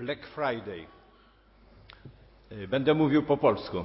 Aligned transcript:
Black 0.00 0.26
Friday. 0.26 0.86
Będę 2.68 2.94
mówił 2.94 3.22
po 3.22 3.36
polsku. 3.36 3.84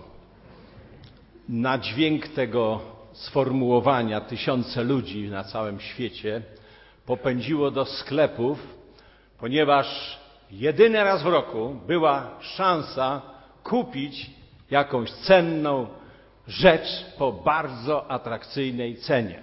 Na 1.49 1.77
dźwięk 1.77 2.27
tego 2.27 2.81
sformułowania 3.13 4.21
tysiące 4.21 4.83
ludzi 4.83 5.29
na 5.29 5.43
całym 5.43 5.79
świecie 5.79 6.41
popędziło 7.05 7.71
do 7.71 7.85
sklepów, 7.85 8.75
ponieważ 9.37 10.19
jedyny 10.51 11.03
raz 11.03 11.23
w 11.23 11.27
roku 11.27 11.75
była 11.87 12.29
szansa 12.41 13.21
kupić 13.63 14.31
jakąś 14.71 15.11
cenną 15.11 15.87
rzecz 16.47 17.05
po 17.17 17.31
bardzo 17.31 18.11
atrakcyjnej 18.11 18.97
cenie. 18.97 19.41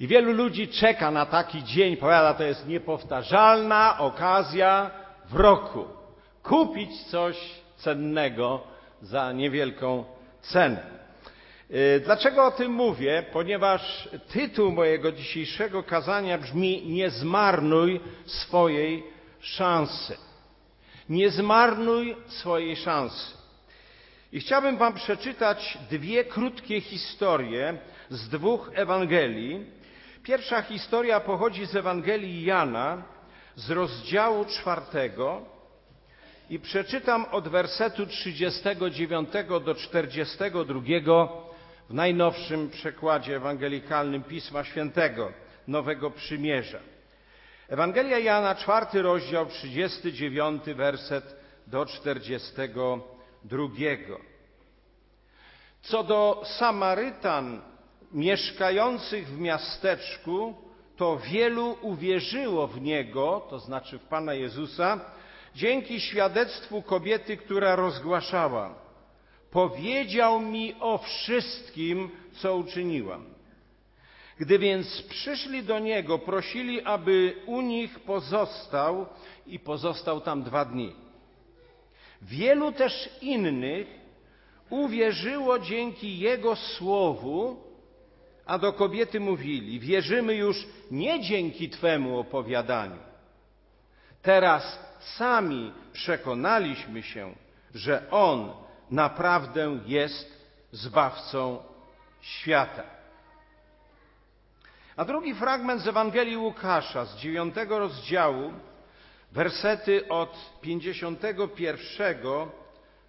I 0.00 0.06
wielu 0.06 0.32
ludzi 0.32 0.68
czeka 0.68 1.10
na 1.10 1.26
taki 1.26 1.64
dzień, 1.64 1.96
powiada, 1.96 2.34
to 2.34 2.42
jest 2.44 2.68
niepowtarzalna 2.68 3.98
okazja 3.98 5.03
w 5.28 5.34
roku. 5.34 5.84
Kupić 6.42 7.02
coś 7.02 7.36
cennego 7.76 8.60
za 9.02 9.32
niewielką 9.32 10.04
cenę. 10.42 10.94
Dlaczego 12.04 12.46
o 12.46 12.50
tym 12.50 12.72
mówię? 12.72 13.24
Ponieważ 13.32 14.08
tytuł 14.32 14.72
mojego 14.72 15.12
dzisiejszego 15.12 15.82
kazania 15.82 16.38
brzmi 16.38 16.86
Nie 16.86 17.10
zmarnuj 17.10 18.00
swojej 18.26 19.02
szansy. 19.40 20.16
Nie 21.08 21.30
zmarnuj 21.30 22.16
swojej 22.26 22.76
szansy. 22.76 23.36
I 24.32 24.40
chciałbym 24.40 24.76
Wam 24.76 24.94
przeczytać 24.94 25.78
dwie 25.90 26.24
krótkie 26.24 26.80
historie 26.80 27.78
z 28.10 28.28
dwóch 28.28 28.70
Ewangelii. 28.74 29.64
Pierwsza 30.22 30.62
historia 30.62 31.20
pochodzi 31.20 31.66
z 31.66 31.76
Ewangelii 31.76 32.44
Jana 32.44 33.02
z 33.56 33.70
rozdziału 33.70 34.44
czwartego 34.44 35.42
i 36.50 36.58
przeczytam 36.60 37.24
od 37.24 37.48
wersetu 37.48 38.06
39 38.06 39.28
do 39.64 39.74
42 39.74 40.80
w 41.90 41.94
najnowszym 41.94 42.70
przekładzie 42.70 43.36
ewangelikalnym 43.36 44.22
Pisma 44.22 44.64
Świętego 44.64 45.32
Nowego 45.68 46.10
Przymierza. 46.10 46.78
Ewangelia 47.68 48.18
Jana, 48.18 48.54
czwarty 48.54 49.02
rozdział, 49.02 49.46
39 49.46 50.62
werset 50.64 51.36
do 51.66 51.86
42. 51.86 53.68
Co 55.82 56.04
do 56.04 56.42
Samarytan 56.58 57.62
mieszkających 58.12 59.28
w 59.28 59.38
miasteczku, 59.38 60.54
to 60.96 61.16
wielu 61.16 61.76
uwierzyło 61.82 62.66
w 62.66 62.80
Niego, 62.80 63.46
to 63.50 63.58
znaczy 63.58 63.98
w 63.98 64.02
Pana 64.02 64.34
Jezusa, 64.34 65.00
dzięki 65.54 66.00
świadectwu 66.00 66.82
kobiety, 66.82 67.36
która 67.36 67.76
rozgłaszała. 67.76 68.74
Powiedział 69.50 70.40
mi 70.40 70.74
o 70.80 70.98
wszystkim, 70.98 72.10
co 72.32 72.56
uczyniłam. 72.56 73.24
Gdy 74.38 74.58
więc 74.58 75.02
przyszli 75.02 75.62
do 75.62 75.78
Niego, 75.78 76.18
prosili, 76.18 76.82
aby 76.82 77.34
u 77.46 77.60
nich 77.60 78.00
pozostał 78.00 79.06
i 79.46 79.58
pozostał 79.58 80.20
tam 80.20 80.42
dwa 80.42 80.64
dni. 80.64 80.92
Wielu 82.22 82.72
też 82.72 83.10
innych 83.22 83.86
uwierzyło 84.70 85.58
dzięki 85.58 86.18
Jego 86.18 86.56
słowu, 86.56 87.56
a 88.46 88.58
do 88.58 88.72
kobiety 88.72 89.20
mówili: 89.20 89.80
Wierzymy 89.80 90.34
już 90.34 90.66
nie 90.90 91.20
dzięki 91.20 91.70
Twemu 91.70 92.18
opowiadaniu. 92.18 92.98
Teraz 94.22 94.78
sami 95.16 95.72
przekonaliśmy 95.92 97.02
się, 97.02 97.34
że 97.74 98.10
On 98.10 98.52
naprawdę 98.90 99.78
jest 99.86 100.48
zbawcą 100.72 101.58
świata. 102.20 102.82
A 104.96 105.04
drugi 105.04 105.34
fragment 105.34 105.82
z 105.82 105.88
Ewangelii 105.88 106.36
Łukasza 106.36 107.04
z 107.04 107.16
dziewiątego 107.16 107.78
rozdziału, 107.78 108.52
wersety 109.32 110.08
od 110.08 110.60
51 110.60 112.16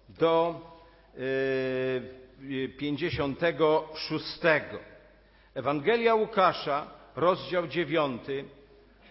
do 0.08 0.60
56. 2.78 4.38
Ewangelia 5.56 6.14
Łukasza, 6.14 6.86
rozdział 7.16 7.66
9, 7.66 8.22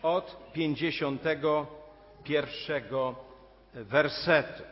od 0.03 0.51
51 0.53 3.15
wersetu. 3.73 4.63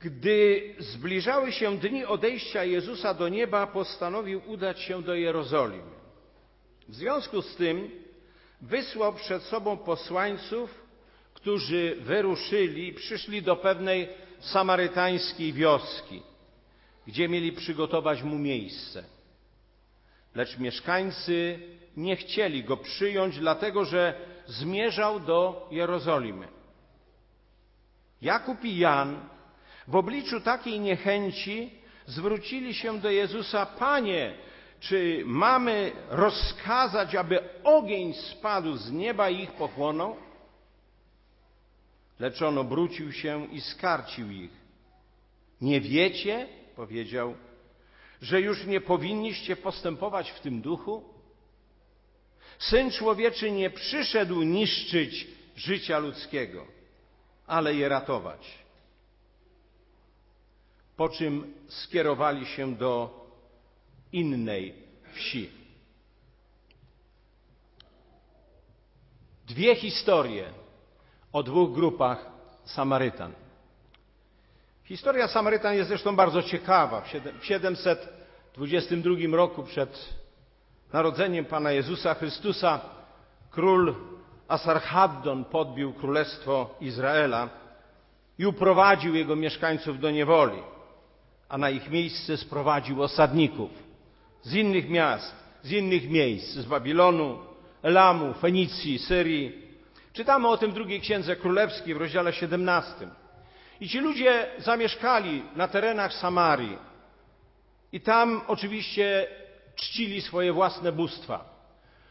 Gdy 0.00 0.74
zbliżały 0.78 1.52
się 1.52 1.78
dni 1.78 2.04
odejścia 2.04 2.64
Jezusa 2.64 3.14
do 3.14 3.28
nieba, 3.28 3.66
postanowił 3.66 4.42
udać 4.46 4.80
się 4.80 5.02
do 5.02 5.14
Jerozolimy. 5.14 5.96
W 6.88 6.94
związku 6.94 7.42
z 7.42 7.56
tym 7.56 7.90
wysłał 8.60 9.14
przed 9.14 9.42
sobą 9.42 9.76
posłańców, 9.76 10.84
którzy 11.34 11.96
wyruszyli 12.00 12.92
przyszli 12.92 13.42
do 13.42 13.56
pewnej 13.56 14.08
samarytańskiej 14.40 15.52
wioski, 15.52 16.22
gdzie 17.06 17.28
mieli 17.28 17.52
przygotować 17.52 18.22
mu 18.22 18.38
miejsce. 18.38 19.04
Lecz 20.34 20.58
mieszkańcy 20.58 21.58
nie 21.96 22.16
chcieli 22.16 22.64
go 22.64 22.76
przyjąć, 22.76 23.38
dlatego 23.38 23.84
że 23.84 24.14
zmierzał 24.46 25.20
do 25.20 25.68
Jerozolimy. 25.70 26.48
Jakub 28.22 28.64
i 28.64 28.78
Jan 28.78 29.28
w 29.88 29.96
obliczu 29.96 30.40
takiej 30.40 30.80
niechęci 30.80 31.70
zwrócili 32.06 32.74
się 32.74 33.00
do 33.00 33.10
Jezusa: 33.10 33.66
Panie, 33.66 34.34
czy 34.80 35.22
mamy 35.24 35.92
rozkazać, 36.08 37.14
aby 37.14 37.38
ogień 37.64 38.14
spadł 38.14 38.76
z 38.76 38.92
nieba 38.92 39.30
i 39.30 39.42
ich 39.42 39.52
pochłonął? 39.52 40.16
Lecz 42.18 42.42
on 42.42 42.58
obrócił 42.58 43.12
się 43.12 43.46
i 43.46 43.60
skarcił 43.60 44.30
ich. 44.30 44.50
Nie 45.60 45.80
wiecie, 45.80 46.48
powiedział, 46.76 47.34
że 48.22 48.40
już 48.40 48.66
nie 48.66 48.80
powinniście 48.80 49.56
postępować 49.56 50.30
w 50.30 50.40
tym 50.40 50.60
duchu? 50.60 51.04
Syn 52.58 52.90
człowieczy 52.90 53.50
nie 53.50 53.70
przyszedł 53.70 54.42
niszczyć 54.42 55.26
życia 55.56 55.98
ludzkiego, 55.98 56.66
ale 57.46 57.74
je 57.74 57.88
ratować. 57.88 58.58
Po 60.96 61.08
czym 61.08 61.54
skierowali 61.68 62.46
się 62.46 62.74
do 62.74 63.26
innej 64.12 64.74
wsi. 65.14 65.50
Dwie 69.46 69.74
historie 69.74 70.52
o 71.32 71.42
dwóch 71.42 71.72
grupach 71.72 72.30
Samarytan. 72.64 73.45
Historia 74.86 75.28
Samarytan 75.28 75.74
jest 75.74 75.88
zresztą 75.88 76.16
bardzo 76.16 76.42
ciekawa. 76.42 77.02
W 77.40 77.44
722 77.44 79.36
roku 79.36 79.62
przed 79.62 80.14
narodzeniem 80.92 81.44
Pana 81.44 81.72
Jezusa 81.72 82.14
Chrystusa 82.14 82.80
król 83.50 83.94
Asarhaddon 84.48 85.44
podbił 85.44 85.92
królestwo 85.92 86.74
Izraela 86.80 87.48
i 88.38 88.46
uprowadził 88.46 89.14
jego 89.14 89.36
mieszkańców 89.36 90.00
do 90.00 90.10
niewoli, 90.10 90.58
a 91.48 91.58
na 91.58 91.70
ich 91.70 91.90
miejsce 91.90 92.36
sprowadził 92.36 93.02
osadników 93.02 93.70
z 94.42 94.54
innych 94.54 94.90
miast, 94.90 95.34
z 95.62 95.72
innych 95.72 96.10
miejsc, 96.10 96.54
z 96.54 96.64
Babilonu, 96.64 97.38
Elamu, 97.82 98.34
Fenicji, 98.34 98.98
Syrii. 98.98 99.62
Czytamy 100.12 100.48
o 100.48 100.56
tym 100.56 100.70
w 100.70 100.74
drugiej 100.74 101.00
księdze 101.00 101.36
królewskiej 101.36 101.94
w 101.94 101.96
rozdziale 101.96 102.32
17. 102.32 103.08
I 103.80 103.88
ci 103.88 103.98
ludzie 104.00 104.46
zamieszkali 104.58 105.42
na 105.56 105.68
terenach 105.68 106.12
Samarii. 106.12 106.78
I 107.92 108.00
tam 108.00 108.40
oczywiście 108.46 109.26
czcili 109.76 110.22
swoje 110.22 110.52
własne 110.52 110.92
bóstwa. 110.92 111.44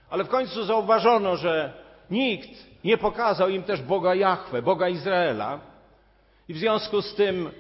Ale 0.09 0.23
w 0.23 0.29
końcu 0.29 0.63
zauważono, 0.63 1.37
że 1.37 1.73
nikt 2.11 2.49
nie 2.83 2.97
pokazał 2.97 3.49
im 3.49 3.63
też 3.63 3.81
Boga 3.81 4.15
Jahwe, 4.15 4.61
Boga 4.61 4.89
Izraela. 4.89 5.59
I 6.47 6.53
w 6.53 6.57
związku 6.57 7.01
z 7.01 7.15
tym 7.15 7.51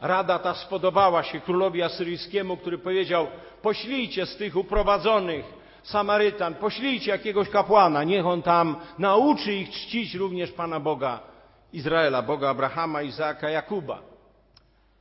rada 0.00 0.38
ta 0.38 0.54
spodobała 0.54 1.22
się 1.22 1.40
królowi 1.40 1.82
asyryjskiemu, 1.82 2.56
który 2.56 2.78
powiedział: 2.78 3.26
Poślijcie 3.62 4.26
z 4.26 4.36
tych 4.36 4.56
uprowadzonych 4.56 5.44
Samarytan, 5.82 6.54
poślijcie 6.54 7.10
jakiegoś 7.10 7.48
kapłana, 7.48 8.04
niech 8.04 8.26
on 8.26 8.42
tam 8.42 8.76
nauczy 8.98 9.52
ich 9.52 9.70
czcić 9.70 10.14
również 10.14 10.52
Pana 10.52 10.80
Boga 10.80 11.30
Izraela, 11.72 12.22
Boga 12.22 12.48
Abrahama, 12.50 13.02
Izaaka, 13.02 13.50
Jakuba. 13.50 14.02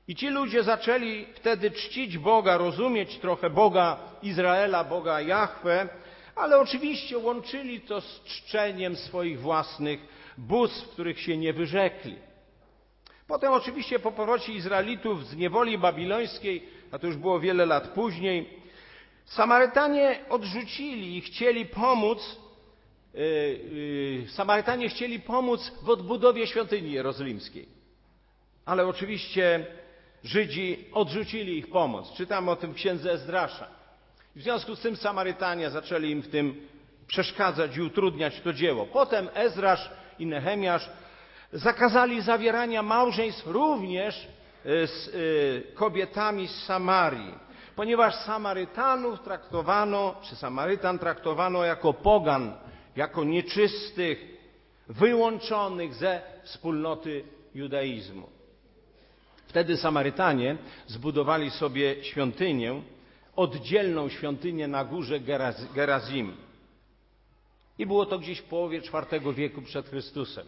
I 0.08 0.16
ci 0.16 0.30
ludzie 0.30 0.64
zaczęli 0.64 1.26
wtedy 1.36 1.72
czcić 1.72 2.18
Boga, 2.18 2.58
rozumieć 2.58 3.18
trochę 3.18 3.50
Boga 3.50 3.98
Izraela, 4.24 4.84
Boga 4.84 5.22
Jahwe, 5.22 5.88
ale 6.36 6.60
oczywiście 6.60 7.18
łączyli 7.18 7.82
to 7.82 8.02
z 8.02 8.24
czczeniem 8.24 8.96
swoich 8.96 9.40
własnych 9.40 10.00
bóstw, 10.38 10.90
których 10.90 11.20
się 11.20 11.38
nie 11.38 11.54
wyrzekli. 11.54 12.16
Potem 13.28 13.54
oczywiście 13.54 14.00
po 14.00 14.12
powrocie 14.12 14.54
Izraelitów 14.54 15.28
z 15.28 15.36
niewoli 15.36 15.78
babilońskiej, 15.78 16.70
a 16.92 17.00
to 17.00 17.08
już 17.08 17.18
było 17.18 17.40
wiele 17.40 17.66
lat 17.66 17.88
później, 17.88 18.60
Samarytanie 19.26 20.20
odrzucili 20.30 21.18
i 21.18 21.22
chcieli 21.22 21.66
pomóc, 21.66 22.40
Samarytanie 24.28 24.90
chcieli 24.90 25.20
pomóc 25.20 25.72
w 25.82 25.90
odbudowie 25.90 26.48
świątyni 26.48 26.92
jerozolimskiej. 26.92 27.68
Ale 28.66 28.88
oczywiście 28.88 29.66
Żydzi 30.24 30.86
odrzucili 30.94 31.58
ich 31.58 31.70
pomoc. 31.70 32.14
Czytam 32.14 32.50
o 32.50 32.56
tym 32.56 32.72
w 32.74 32.76
księdze 32.76 33.12
Ezdrasza. 33.12 33.68
W 34.36 34.42
związku 34.42 34.76
z 34.76 34.82
tym 34.82 34.96
Samarytanie 34.96 35.70
zaczęli 35.70 36.10
im 36.12 36.22
w 36.22 36.28
tym 36.28 36.68
przeszkadzać 37.08 37.78
i 37.78 37.82
utrudniać 37.82 38.42
to 38.42 38.54
dzieło. 38.54 38.86
Potem 38.86 39.30
Ezrasz 39.34 39.90
i 40.20 40.26
Nehemiasz 40.26 40.90
zakazali 41.54 42.22
zawierania 42.22 42.84
małżeństw 42.84 43.48
również 43.48 44.28
e, 44.66 44.88
z 44.88 45.08
e, 45.08 45.72
kobietami 45.72 46.48
z 46.48 46.64
Samarii, 46.64 47.34
ponieważ 47.76 48.16
Samarytanów 48.16 49.20
traktowano, 49.20 50.16
czy 50.22 50.36
Samarytan 50.36 51.00
traktowano 51.00 51.64
jako 51.64 51.94
pogan, 51.94 52.54
jako 53.00 53.24
nieczystych, 53.24 54.26
wyłączonych 54.88 55.94
ze 55.94 56.22
wspólnoty 56.44 57.24
judaizmu. 57.56 58.30
Wtedy 59.48 59.78
Samarytanie 59.78 60.58
zbudowali 60.88 61.52
sobie 61.52 62.04
świątynię, 62.04 62.82
oddzielną 63.36 64.10
świątynię 64.10 64.68
na 64.68 64.86
górze 64.86 65.20
Gerazim. 65.76 66.38
I 67.78 67.86
było 67.86 68.06
to 68.06 68.20
gdzieś 68.20 68.40
w 68.40 68.44
połowie 68.44 68.78
IV 68.78 69.34
wieku 69.34 69.62
przed 69.62 69.90
Chrystusem. 69.90 70.48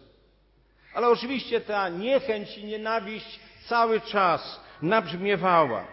Ale 0.94 1.08
oczywiście 1.08 1.60
ta 1.60 1.88
niechęć 1.88 2.58
i 2.58 2.64
nienawiść 2.64 3.40
cały 3.68 4.00
czas 4.00 4.60
nabrzmiewała, 4.82 5.84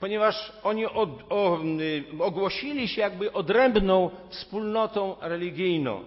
ponieważ 0.00 0.52
oni 0.62 0.86
od, 0.86 1.10
o, 1.28 1.58
y, 1.80 2.22
ogłosili 2.22 2.88
się 2.88 3.00
jakby 3.00 3.32
odrębną 3.32 4.10
wspólnotą 4.30 5.16
religijną. 5.20 6.04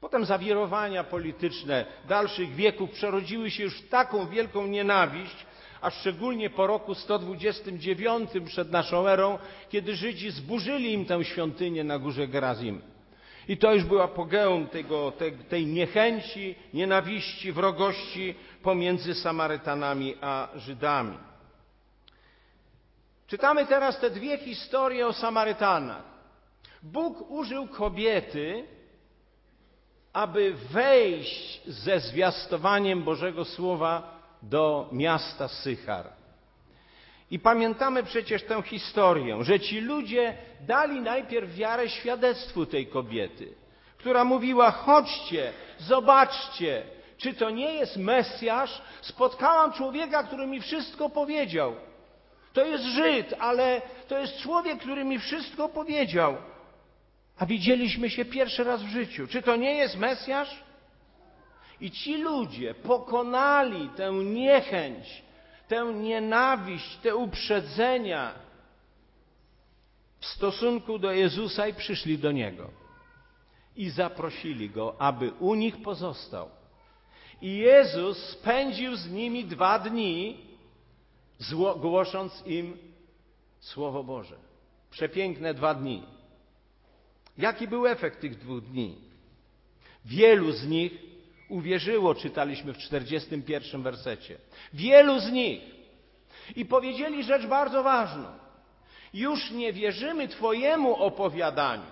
Potem 0.00 0.24
zawirowania 0.24 1.04
polityczne 1.04 1.86
dalszych 2.08 2.54
wieków 2.54 2.90
przerodziły 2.90 3.50
się 3.50 3.62
już 3.62 3.80
w 3.80 3.88
taką 3.88 4.26
wielką 4.26 4.66
nienawiść, 4.66 5.36
a 5.80 5.90
szczególnie 5.90 6.50
po 6.50 6.66
roku 6.66 6.94
129 6.94 8.30
przed 8.46 8.70
naszą 8.70 9.08
erą, 9.08 9.38
kiedy 9.70 9.96
Żydzi 9.96 10.30
zburzyli 10.30 10.92
im 10.92 11.04
tę 11.04 11.24
świątynię 11.24 11.84
na 11.84 11.98
górze 11.98 12.28
Gerazim. 12.28 12.80
I 13.48 13.56
to 13.56 13.74
już 13.74 13.84
była 13.84 14.04
apogeum 14.04 14.66
tego, 14.66 15.12
tej, 15.12 15.32
tej 15.32 15.66
niechęci, 15.66 16.54
nienawiści, 16.74 17.52
wrogości 17.52 18.34
pomiędzy 18.62 19.14
Samarytanami 19.14 20.14
a 20.20 20.48
Żydami. 20.56 21.16
Czytamy 23.28 23.66
teraz 23.66 24.00
te 24.00 24.10
dwie 24.10 24.38
historie 24.38 25.06
o 25.06 25.12
Samarytanach. 25.12 26.02
Bóg 26.82 27.30
użył 27.30 27.66
kobiety, 27.66 28.64
aby 30.12 30.54
wejść 30.70 31.60
ze 31.66 32.00
zwiastowaniem 32.00 33.02
Bożego 33.02 33.44
Słowa 33.44 34.20
do 34.42 34.88
miasta 34.92 35.48
Sychar. 35.48 36.06
I 37.30 37.38
pamiętamy 37.38 38.02
przecież 38.02 38.42
tę 38.42 38.62
historię, 38.62 39.44
że 39.44 39.60
ci 39.60 39.80
ludzie 39.80 40.34
dali 40.60 41.00
najpierw 41.00 41.54
wiarę 41.54 41.88
świadectwu 41.88 42.66
tej 42.66 42.86
kobiety, 42.86 43.54
która 43.98 44.24
mówiła: 44.24 44.70
chodźcie, 44.70 45.52
zobaczcie, 45.78 46.82
czy 47.16 47.34
to 47.34 47.50
nie 47.50 47.74
jest 47.74 47.96
Mesjasz? 47.96 48.82
Spotkałam 49.02 49.72
człowieka, 49.72 50.22
który 50.22 50.46
mi 50.46 50.60
wszystko 50.60 51.10
powiedział. 51.10 51.87
To 52.58 52.66
jest 52.66 52.84
Żyd, 52.84 53.34
ale 53.38 53.82
to 54.08 54.18
jest 54.18 54.38
człowiek, 54.38 54.78
który 54.78 55.04
mi 55.04 55.18
wszystko 55.18 55.68
powiedział. 55.68 56.36
A 57.38 57.46
widzieliśmy 57.46 58.10
się 58.10 58.24
pierwszy 58.24 58.64
raz 58.64 58.82
w 58.82 58.88
życiu. 58.88 59.26
Czy 59.26 59.42
to 59.42 59.56
nie 59.56 59.74
jest 59.74 59.96
Mesjasz? 59.96 60.62
I 61.80 61.90
ci 61.90 62.16
ludzie 62.16 62.74
pokonali 62.74 63.88
tę 63.88 64.12
niechęć, 64.12 65.22
tę 65.68 65.92
nienawiść, 65.94 66.96
te 66.96 67.16
uprzedzenia 67.16 68.32
w 70.20 70.26
stosunku 70.26 70.98
do 70.98 71.12
Jezusa 71.12 71.68
i 71.68 71.74
przyszli 71.74 72.18
do 72.18 72.32
Niego. 72.32 72.70
I 73.76 73.90
zaprosili 73.90 74.70
Go, 74.70 74.96
aby 74.98 75.32
u 75.40 75.54
nich 75.54 75.82
pozostał. 75.82 76.48
I 77.42 77.56
Jezus 77.56 78.18
spędził 78.18 78.96
z 78.96 79.10
nimi 79.10 79.44
dwa 79.44 79.78
dni, 79.78 80.47
głosząc 81.76 82.42
im 82.46 82.76
Słowo 83.60 84.04
Boże. 84.04 84.36
Przepiękne 84.90 85.54
dwa 85.54 85.74
dni. 85.74 86.02
Jaki 87.38 87.68
był 87.68 87.86
efekt 87.86 88.20
tych 88.20 88.38
dwóch 88.38 88.60
dni? 88.64 88.96
Wielu 90.04 90.52
z 90.52 90.66
nich 90.66 90.92
uwierzyło, 91.48 92.14
czytaliśmy 92.14 92.72
w 92.72 92.78
41 92.78 93.82
wersecie. 93.82 94.38
Wielu 94.72 95.20
z 95.20 95.32
nich. 95.32 95.60
I 96.56 96.64
powiedzieli 96.64 97.24
rzecz 97.24 97.46
bardzo 97.46 97.82
ważną. 97.82 98.24
Już 99.14 99.50
nie 99.50 99.72
wierzymy 99.72 100.28
Twojemu 100.28 100.96
opowiadaniu, 100.96 101.86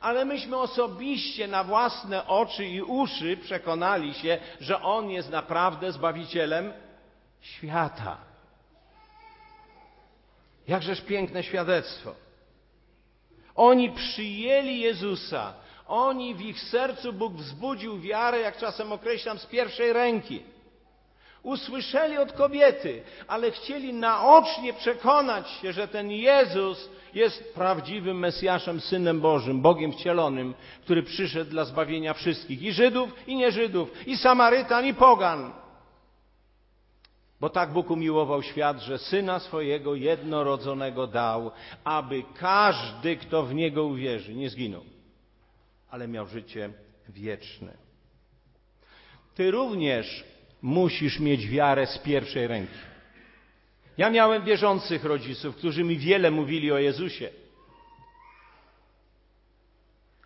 ale 0.00 0.24
myśmy 0.24 0.56
osobiście 0.56 1.48
na 1.48 1.64
własne 1.64 2.26
oczy 2.26 2.66
i 2.66 2.82
uszy 2.82 3.36
przekonali 3.36 4.14
się, 4.14 4.38
że 4.60 4.82
On 4.82 5.10
jest 5.10 5.30
naprawdę 5.30 5.92
Zbawicielem 5.92 6.72
świata. 7.40 8.27
Jakżeż 10.68 11.00
piękne 11.00 11.42
świadectwo. 11.42 12.14
Oni 13.54 13.90
przyjęli 13.90 14.80
Jezusa 14.80 15.54
oni 15.88 16.34
w 16.34 16.40
ich 16.40 16.60
sercu 16.60 17.12
Bóg 17.12 17.32
wzbudził 17.32 18.00
wiarę, 18.00 18.40
jak 18.40 18.58
czasem 18.58 18.92
określam, 18.92 19.38
z 19.38 19.46
pierwszej 19.46 19.92
ręki. 19.92 20.42
Usłyszeli 21.42 22.18
od 22.18 22.32
kobiety, 22.32 23.02
ale 23.28 23.50
chcieli 23.50 23.92
naocznie 23.92 24.72
przekonać 24.72 25.50
się, 25.50 25.72
że 25.72 25.88
ten 25.88 26.10
Jezus 26.10 26.88
jest 27.14 27.54
prawdziwym 27.54 28.18
Mesjaszem, 28.18 28.80
Synem 28.80 29.20
Bożym, 29.20 29.62
Bogiem 29.62 29.92
wcielonym, 29.92 30.54
który 30.84 31.02
przyszedł 31.02 31.50
dla 31.50 31.64
zbawienia 31.64 32.14
wszystkich, 32.14 32.62
i 32.62 32.72
Żydów, 32.72 33.10
i 33.26 33.36
nieżydów, 33.36 34.06
i 34.06 34.16
Samarytan, 34.16 34.86
i 34.86 34.94
Pogan. 34.94 35.52
Bo 37.40 37.50
tak 37.50 37.72
Bóg 37.72 37.90
umiłował 37.90 38.42
świat, 38.42 38.80
że 38.80 38.98
Syna 38.98 39.38
swojego 39.40 39.94
jednorodzonego 39.94 41.06
dał, 41.06 41.50
aby 41.84 42.22
każdy, 42.34 43.16
kto 43.16 43.42
w 43.42 43.54
Niego 43.54 43.84
uwierzy, 43.84 44.34
nie 44.34 44.50
zginął, 44.50 44.84
ale 45.90 46.08
miał 46.08 46.26
życie 46.26 46.70
wieczne. 47.08 47.72
Ty 49.34 49.50
również 49.50 50.24
musisz 50.62 51.20
mieć 51.20 51.48
wiarę 51.48 51.86
z 51.86 51.98
pierwszej 51.98 52.46
ręki. 52.46 52.78
Ja 53.98 54.10
miałem 54.10 54.44
wierzących 54.44 55.04
rodziców, 55.04 55.56
którzy 55.56 55.84
mi 55.84 55.96
wiele 55.96 56.30
mówili 56.30 56.72
o 56.72 56.78
Jezusie 56.78 57.30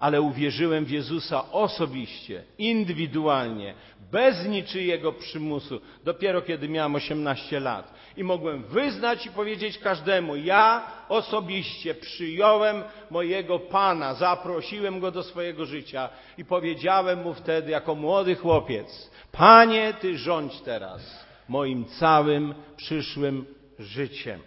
ale 0.02 0.20
uwierzyłem 0.20 0.84
w 0.84 0.90
Jezusa 0.90 1.52
osobiście, 1.52 2.44
indywidualnie, 2.58 3.74
bez 4.12 4.46
niczyjego 4.46 5.12
przymusu, 5.12 5.80
dopiero 6.04 6.42
kiedy 6.42 6.68
miałem 6.68 6.94
18 6.94 7.60
lat. 7.60 7.94
I 8.16 8.24
mogłem 8.24 8.62
wyznać 8.62 9.26
i 9.26 9.30
powiedzieć 9.30 9.78
każdemu: 9.78 10.36
Ja 10.36 10.86
osobiście 11.08 11.94
przyjąłem 11.94 12.82
mojego 13.10 13.58
Pana, 13.58 14.14
zaprosiłem 14.14 15.00
go 15.00 15.10
do 15.10 15.22
swojego 15.22 15.66
życia 15.66 16.08
i 16.38 16.44
powiedziałem 16.44 17.22
mu 17.22 17.34
wtedy, 17.34 17.70
jako 17.70 17.94
młody 17.94 18.34
chłopiec: 18.34 19.10
Panie, 19.32 19.94
Ty 20.00 20.18
rządź 20.18 20.60
teraz 20.60 21.26
moim 21.48 21.84
całym 21.84 22.54
przyszłym 22.76 23.44
życiem. 23.78 24.40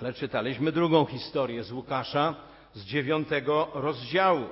Ale 0.00 0.12
czytaliśmy 0.12 0.72
drugą 0.72 1.04
historię 1.04 1.64
z 1.64 1.72
Łukasza, 1.72 2.49
z 2.74 2.84
dziewiątego 2.84 3.68
rozdziału. 3.74 4.48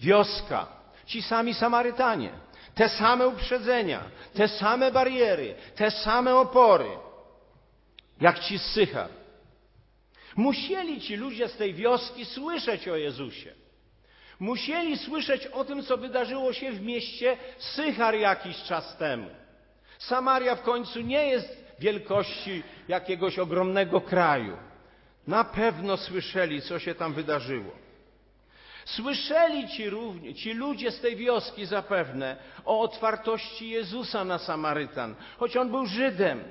Wioska, 0.00 0.66
ci 1.06 1.22
sami 1.22 1.54
Samarytanie, 1.54 2.30
te 2.74 2.88
same 2.88 3.28
uprzedzenia, 3.28 4.00
te 4.34 4.48
same 4.48 4.92
bariery, 4.92 5.54
te 5.76 5.90
same 5.90 6.36
opory, 6.36 6.88
jak 8.20 8.38
ci 8.38 8.58
z 8.58 8.62
Sychar. 8.62 9.08
Musieli 10.36 11.00
ci 11.00 11.16
ludzie 11.16 11.48
z 11.48 11.56
tej 11.56 11.74
wioski 11.74 12.24
słyszeć 12.24 12.88
o 12.88 12.96
Jezusie. 12.96 13.52
Musieli 14.40 14.98
słyszeć 14.98 15.46
o 15.46 15.64
tym, 15.64 15.82
co 15.82 15.96
wydarzyło 15.96 16.52
się 16.52 16.72
w 16.72 16.82
mieście 16.82 17.36
Sychar 17.58 18.14
jakiś 18.14 18.62
czas 18.62 18.96
temu. 18.96 19.30
Samaria 19.98 20.56
w 20.56 20.62
końcu 20.62 21.00
nie 21.00 21.26
jest 21.26 21.64
wielkości 21.78 22.62
jakiegoś 22.88 23.38
ogromnego 23.38 24.00
kraju. 24.00 24.56
Na 25.26 25.44
pewno 25.44 25.96
słyszeli, 25.96 26.62
co 26.62 26.78
się 26.78 26.94
tam 26.94 27.12
wydarzyło. 27.12 27.70
Słyszeli 28.84 29.68
ci, 29.68 29.90
równie, 29.90 30.34
ci 30.34 30.54
ludzie 30.54 30.90
z 30.90 31.00
tej 31.00 31.16
wioski 31.16 31.66
zapewne 31.66 32.36
o 32.64 32.80
otwartości 32.80 33.70
Jezusa 33.70 34.24
na 34.24 34.38
Samarytan, 34.38 35.14
choć 35.38 35.56
on 35.56 35.70
był 35.70 35.86
Żydem. 35.86 36.44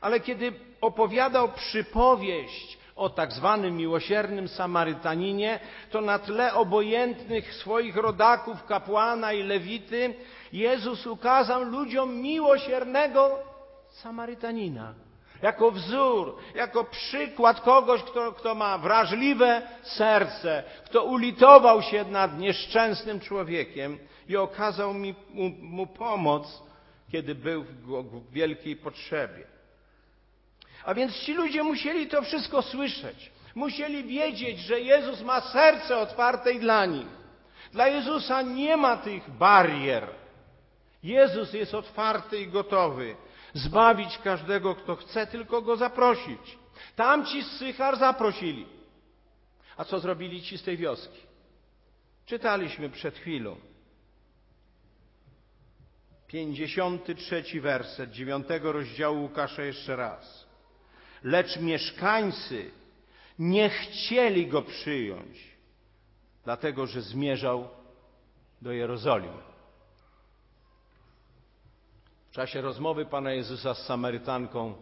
Ale 0.00 0.20
kiedy 0.20 0.52
opowiadał 0.80 1.52
przypowieść 1.52 2.78
o 2.96 3.10
tak 3.10 3.32
zwanym 3.32 3.76
miłosiernym 3.76 4.48
Samarytaninie, 4.48 5.60
to 5.90 6.00
na 6.00 6.18
tle 6.18 6.54
obojętnych 6.54 7.54
swoich 7.54 7.96
rodaków, 7.96 8.64
kapłana 8.64 9.32
i 9.32 9.42
lewity, 9.42 10.14
Jezus 10.52 11.06
ukazał 11.06 11.62
ludziom 11.62 12.16
miłosiernego 12.16 13.38
Samarytanina. 13.88 15.07
Jako 15.42 15.70
wzór, 15.70 16.36
jako 16.54 16.84
przykład 16.84 17.60
kogoś, 17.60 18.02
kto, 18.02 18.32
kto 18.32 18.54
ma 18.54 18.78
wrażliwe 18.78 19.62
serce, 19.82 20.62
kto 20.84 21.04
ulitował 21.04 21.82
się 21.82 22.04
nad 22.04 22.38
nieszczęsnym 22.38 23.20
człowiekiem 23.20 23.98
i 24.28 24.36
okazał 24.36 24.94
mi, 24.94 25.14
mu, 25.30 25.48
mu 25.48 25.86
pomoc, 25.86 26.62
kiedy 27.12 27.34
był 27.34 27.64
w, 27.64 28.02
w 28.02 28.32
wielkiej 28.32 28.76
potrzebie. 28.76 29.44
A 30.84 30.94
więc 30.94 31.14
ci 31.14 31.34
ludzie 31.34 31.62
musieli 31.62 32.06
to 32.06 32.22
wszystko 32.22 32.62
słyszeć. 32.62 33.30
Musieli 33.54 34.04
wiedzieć, 34.04 34.58
że 34.58 34.80
Jezus 34.80 35.22
ma 35.22 35.40
serce 35.40 35.98
otwarte 35.98 36.52
i 36.52 36.60
dla 36.60 36.86
nich. 36.86 37.06
Dla 37.72 37.88
Jezusa 37.88 38.42
nie 38.42 38.76
ma 38.76 38.96
tych 38.96 39.30
barier. 39.30 40.08
Jezus 41.02 41.52
jest 41.52 41.74
otwarty 41.74 42.40
i 42.40 42.46
gotowy 42.46 43.16
zbawić 43.54 44.18
każdego, 44.18 44.74
kto 44.74 44.96
chce 44.96 45.26
tylko 45.26 45.62
go 45.62 45.76
zaprosić. 45.76 46.58
Tamci 46.96 47.42
z 47.42 47.46
Sychar 47.46 47.98
zaprosili. 47.98 48.66
A 49.76 49.84
co 49.84 49.98
zrobili 50.00 50.42
ci 50.42 50.58
z 50.58 50.62
tej 50.62 50.76
wioski? 50.76 51.18
Czytaliśmy 52.26 52.90
przed 52.90 53.18
chwilą. 53.18 53.56
53 56.26 57.60
werset 57.60 58.10
9 58.10 58.46
rozdziału 58.62 59.22
Łukasza 59.22 59.62
jeszcze 59.62 59.96
raz. 59.96 60.46
Lecz 61.22 61.56
mieszkańcy 61.60 62.70
nie 63.38 63.70
chcieli 63.70 64.46
go 64.46 64.62
przyjąć, 64.62 65.56
dlatego 66.44 66.86
że 66.86 67.02
zmierzał 67.02 67.68
do 68.62 68.72
Jerozolimy. 68.72 69.42
Czasie 72.38 72.60
rozmowy 72.60 73.06
Pana 73.06 73.32
Jezusa 73.32 73.74
z 73.74 73.86
Samarytanką 73.86 74.74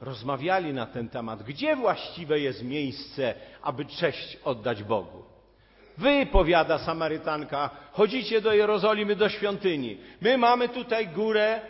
rozmawiali 0.00 0.72
na 0.72 0.86
ten 0.86 1.08
temat, 1.08 1.42
gdzie 1.42 1.76
właściwe 1.76 2.40
jest 2.40 2.64
miejsce, 2.64 3.34
aby 3.62 3.84
cześć 3.84 4.38
oddać 4.44 4.82
Bogu. 4.82 5.24
Wy, 5.98 6.26
powiada 6.32 6.78
Samarytanka, 6.78 7.70
chodzicie 7.92 8.40
do 8.40 8.52
Jerozolimy, 8.52 9.16
do 9.16 9.28
świątyni. 9.28 9.98
My 10.20 10.38
mamy 10.38 10.68
tutaj 10.68 11.08
górę 11.08 11.60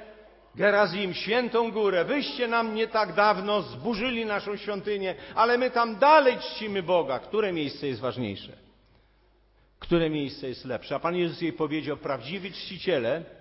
Gerazim, 0.55 1.15
świętą 1.15 1.71
górę. 1.71 2.05
Wyście 2.05 2.49
nam 2.49 2.75
nie 2.75 2.87
tak 2.87 3.15
dawno 3.15 3.63
zburzyli 3.63 4.27
naszą 4.27 4.57
świątynię, 4.57 5.15
ale 5.35 5.59
my 5.59 5.71
tam 5.71 5.97
dalej 5.97 6.39
czcimy 6.39 6.83
Boga. 6.83 7.19
Które 7.19 7.53
miejsce 7.53 7.87
jest 7.87 8.01
ważniejsze? 8.01 8.53
Które 9.79 10.11
miejsce 10.11 10.49
jest 10.49 10.65
lepsze? 10.65 10.95
A 10.95 10.99
Pan 10.99 11.17
Jezus 11.17 11.41
jej 11.41 11.53
powiedział, 11.53 11.97
prawdziwi 11.97 12.53
czciciele 12.53 13.37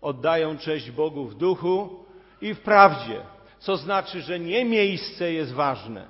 oddają 0.00 0.58
cześć 0.58 0.90
Bogu 0.90 1.24
w 1.24 1.34
duchu 1.34 2.04
i 2.40 2.54
w 2.54 2.60
prawdzie. 2.60 3.20
Co 3.58 3.76
znaczy, 3.76 4.22
że 4.22 4.38
nie 4.38 4.64
miejsce 4.64 5.32
jest 5.32 5.52
ważne, 5.52 6.08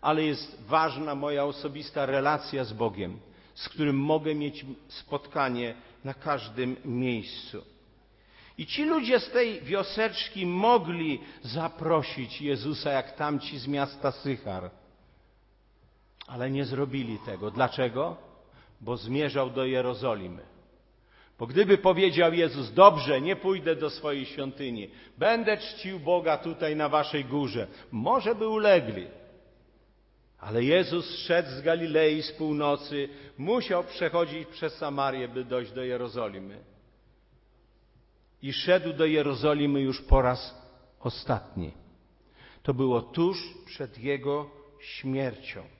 ale 0.00 0.24
jest 0.24 0.66
ważna 0.66 1.14
moja 1.14 1.44
osobista 1.44 2.06
relacja 2.06 2.64
z 2.64 2.72
Bogiem, 2.72 3.18
z 3.54 3.68
którym 3.68 3.96
mogę 3.96 4.34
mieć 4.34 4.66
spotkanie 4.88 5.74
na 6.04 6.14
każdym 6.14 6.76
miejscu. 6.84 7.64
I 8.58 8.66
ci 8.66 8.84
ludzie 8.84 9.20
z 9.20 9.30
tej 9.30 9.62
wioseczki 9.62 10.46
mogli 10.46 11.20
zaprosić 11.42 12.40
Jezusa, 12.40 12.90
jak 12.90 13.16
tamci 13.16 13.58
z 13.58 13.66
miasta 13.66 14.12
Sychar. 14.12 14.70
Ale 16.26 16.50
nie 16.50 16.64
zrobili 16.64 17.18
tego. 17.18 17.50
Dlaczego? 17.50 18.16
Bo 18.80 18.96
zmierzał 18.96 19.50
do 19.50 19.64
Jerozolimy. 19.64 20.55
Bo 21.38 21.46
gdyby 21.46 21.78
powiedział 21.78 22.32
Jezus, 22.32 22.72
dobrze, 22.72 23.20
nie 23.20 23.36
pójdę 23.36 23.76
do 23.76 23.90
swojej 23.90 24.26
świątyni, 24.26 24.90
będę 25.18 25.56
czcił 25.56 26.00
Boga 26.00 26.38
tutaj 26.38 26.76
na 26.76 26.88
waszej 26.88 27.24
górze, 27.24 27.66
może 27.92 28.34
by 28.34 28.48
ulegli. 28.48 29.06
Ale 30.38 30.64
Jezus 30.64 31.18
szedł 31.18 31.48
z 31.50 31.60
Galilei 31.60 32.22
z 32.22 32.32
północy, 32.32 33.08
musiał 33.38 33.84
przechodzić 33.84 34.48
przez 34.48 34.74
Samarię, 34.74 35.28
by 35.28 35.44
dojść 35.44 35.72
do 35.72 35.84
Jerozolimy. 35.84 36.64
I 38.42 38.52
szedł 38.52 38.92
do 38.92 39.06
Jerozolimy 39.06 39.80
już 39.80 40.02
po 40.02 40.22
raz 40.22 40.62
ostatni. 41.00 41.72
To 42.62 42.74
było 42.74 43.02
tuż 43.02 43.54
przed 43.66 43.98
jego 43.98 44.50
śmiercią. 44.80 45.75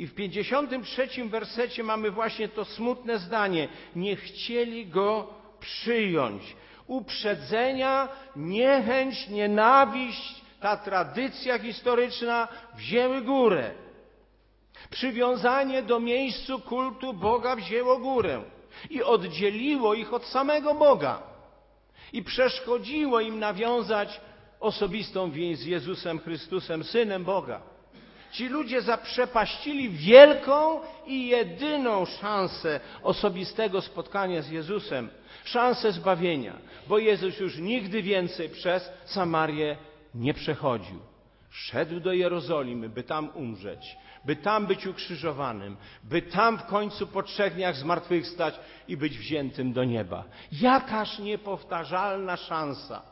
I 0.00 0.06
w 0.06 0.14
53 0.14 1.08
wersecie 1.24 1.82
mamy 1.82 2.10
właśnie 2.10 2.48
to 2.48 2.64
smutne 2.64 3.18
zdanie. 3.18 3.68
Nie 3.96 4.16
chcieli 4.16 4.86
go 4.86 5.34
przyjąć. 5.60 6.56
Uprzedzenia, 6.86 8.08
niechęć, 8.36 9.28
nienawiść, 9.28 10.42
ta 10.60 10.76
tradycja 10.76 11.58
historyczna 11.58 12.48
wzięły 12.76 13.22
górę. 13.22 13.70
Przywiązanie 14.90 15.82
do 15.82 16.00
miejscu 16.00 16.60
kultu 16.60 17.14
Boga 17.14 17.56
wzięło 17.56 17.98
górę 17.98 18.42
i 18.90 19.02
oddzieliło 19.02 19.94
ich 19.94 20.14
od 20.14 20.26
samego 20.26 20.74
Boga. 20.74 21.22
I 22.12 22.22
przeszkodziło 22.22 23.20
im 23.20 23.38
nawiązać 23.38 24.20
osobistą 24.60 25.30
więź 25.30 25.58
z 25.58 25.64
Jezusem 25.64 26.18
Chrystusem, 26.18 26.84
Synem 26.84 27.24
Boga. 27.24 27.69
Ci 28.32 28.48
ludzie 28.48 28.82
zaprzepaścili 28.82 29.90
wielką 29.90 30.80
i 31.06 31.26
jedyną 31.26 32.06
szansę 32.06 32.80
osobistego 33.02 33.80
spotkania 33.80 34.42
z 34.42 34.50
Jezusem, 34.50 35.08
szansę 35.44 35.92
zbawienia, 35.92 36.56
bo 36.88 36.98
Jezus 36.98 37.40
już 37.40 37.58
nigdy 37.58 38.02
więcej 38.02 38.48
przez 38.48 38.90
Samarię 39.04 39.76
nie 40.14 40.34
przechodził. 40.34 40.98
Szedł 41.50 42.00
do 42.00 42.12
Jerozolimy, 42.12 42.88
by 42.88 43.02
tam 43.02 43.30
umrzeć, 43.34 43.96
by 44.24 44.36
tam 44.36 44.66
być 44.66 44.86
ukrzyżowanym, 44.86 45.76
by 46.02 46.22
tam 46.22 46.58
w 46.58 46.66
końcu 46.66 47.06
po 47.06 47.22
trzech 47.22 47.54
dniach 47.54 47.76
zmartwychwstać 47.76 48.60
i 48.88 48.96
być 48.96 49.18
wziętym 49.18 49.72
do 49.72 49.84
nieba. 49.84 50.24
Jakaż 50.52 51.18
niepowtarzalna 51.18 52.36
szansa. 52.36 53.02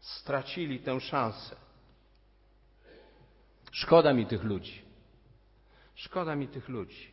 Stracili 0.00 0.78
tę 0.78 1.00
szansę. 1.00 1.61
Szkoda 3.72 4.12
mi 4.12 4.26
tych 4.26 4.44
ludzi. 4.44 4.82
Szkoda 5.94 6.36
mi 6.36 6.48
tych 6.48 6.68
ludzi. 6.68 7.12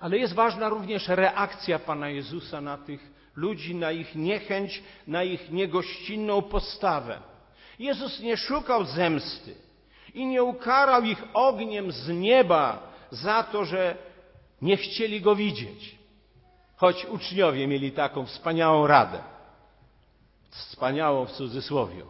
Ale 0.00 0.18
jest 0.18 0.34
ważna 0.34 0.68
również 0.68 1.08
reakcja 1.08 1.78
Pana 1.78 2.08
Jezusa 2.08 2.60
na 2.60 2.78
tych 2.78 3.10
ludzi, 3.36 3.74
na 3.74 3.92
ich 3.92 4.14
niechęć, 4.14 4.82
na 5.06 5.22
ich 5.22 5.50
niegościnną 5.50 6.42
postawę. 6.42 7.20
Jezus 7.78 8.20
nie 8.20 8.36
szukał 8.36 8.84
zemsty 8.84 9.54
i 10.14 10.26
nie 10.26 10.42
ukarał 10.42 11.02
ich 11.02 11.24
ogniem 11.34 11.92
z 11.92 12.08
nieba 12.08 12.92
za 13.10 13.42
to, 13.42 13.64
że 13.64 13.96
nie 14.62 14.76
chcieli 14.76 15.20
go 15.20 15.36
widzieć. 15.36 15.98
Choć 16.76 17.06
uczniowie 17.06 17.66
mieli 17.66 17.92
taką 17.92 18.26
wspaniałą 18.26 18.86
radę. 18.86 19.22
Wspaniałą 20.50 21.26
w 21.26 21.32
cudzysłowie. 21.32 22.04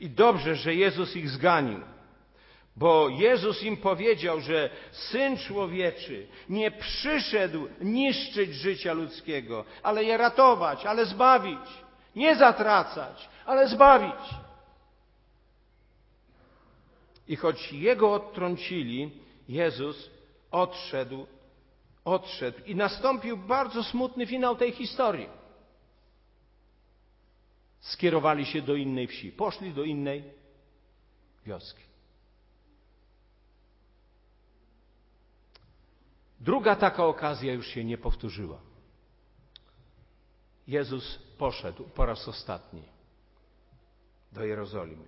I 0.00 0.10
dobrze, 0.10 0.56
że 0.56 0.74
Jezus 0.74 1.16
ich 1.16 1.30
zganił. 1.30 1.80
Bo 2.76 3.08
Jezus 3.08 3.62
im 3.62 3.76
powiedział, 3.76 4.40
że 4.40 4.70
Syn 4.92 5.38
Człowieczy 5.38 6.26
nie 6.48 6.70
przyszedł 6.70 7.68
niszczyć 7.80 8.54
życia 8.54 8.92
ludzkiego, 8.92 9.64
ale 9.82 10.04
je 10.04 10.16
ratować, 10.16 10.86
ale 10.86 11.06
zbawić. 11.06 11.84
Nie 12.16 12.36
zatracać, 12.36 13.28
ale 13.46 13.68
zbawić. 13.68 14.30
I 17.28 17.36
choć 17.36 17.72
Jego 17.72 18.12
odtrącili, 18.12 19.10
Jezus 19.48 20.10
odszedł, 20.50 21.26
odszedł 22.04 22.58
i 22.66 22.74
nastąpił 22.74 23.36
bardzo 23.36 23.84
smutny 23.84 24.26
finał 24.26 24.56
tej 24.56 24.72
historii. 24.72 25.28
Skierowali 27.80 28.46
się 28.46 28.62
do 28.62 28.74
innej 28.74 29.06
wsi, 29.06 29.32
poszli 29.32 29.72
do 29.72 29.84
innej 29.84 30.24
wioski. 31.46 31.93
Druga 36.44 36.76
taka 36.76 37.04
okazja 37.04 37.52
już 37.52 37.66
się 37.66 37.84
nie 37.84 37.98
powtórzyła. 37.98 38.60
Jezus 40.66 41.18
poszedł 41.38 41.84
po 41.84 42.06
raz 42.06 42.28
ostatni 42.28 42.82
do 44.32 44.44
Jerozolimy. 44.44 45.04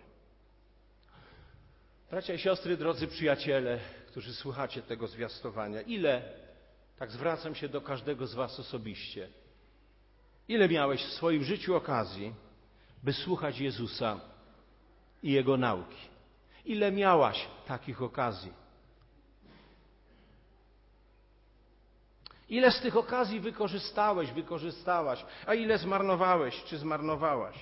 Bracia 2.11 2.35
i 2.35 2.39
siostry, 2.39 2.77
drodzy 2.77 3.07
przyjaciele, 3.07 3.81
którzy 4.07 4.35
słuchacie 4.35 4.83
tego 4.83 5.07
zwiastowania, 5.07 5.81
ile, 5.81 6.33
tak 6.99 7.11
zwracam 7.11 7.55
się 7.55 7.69
do 7.69 7.81
każdego 7.81 8.27
z 8.27 8.35
Was 8.35 8.61
osobiście, 8.61 9.29
ile 10.49 10.69
miałeś 10.69 11.05
w 11.05 11.13
swoim 11.13 11.45
życiu 11.45 11.77
okazji, 11.77 12.35
by 13.03 13.13
słuchać 13.13 13.59
Jezusa 13.61 14.21
i 15.23 15.33
Jego 15.33 15.57
nauki? 15.57 16.09
Ile 16.65 16.93
miałaś 16.93 17.47
takich 17.67 18.03
okazji? 18.03 18.66
Ile 22.49 22.71
z 22.71 22.81
tych 22.81 22.97
okazji 22.97 23.41
wykorzystałeś, 23.41 24.33
wykorzystałaś, 24.33 25.25
a 25.47 25.55
ile 25.55 25.79
zmarnowałeś 25.79 26.65
czy 26.65 26.79
zmarnowałaś? 26.79 27.57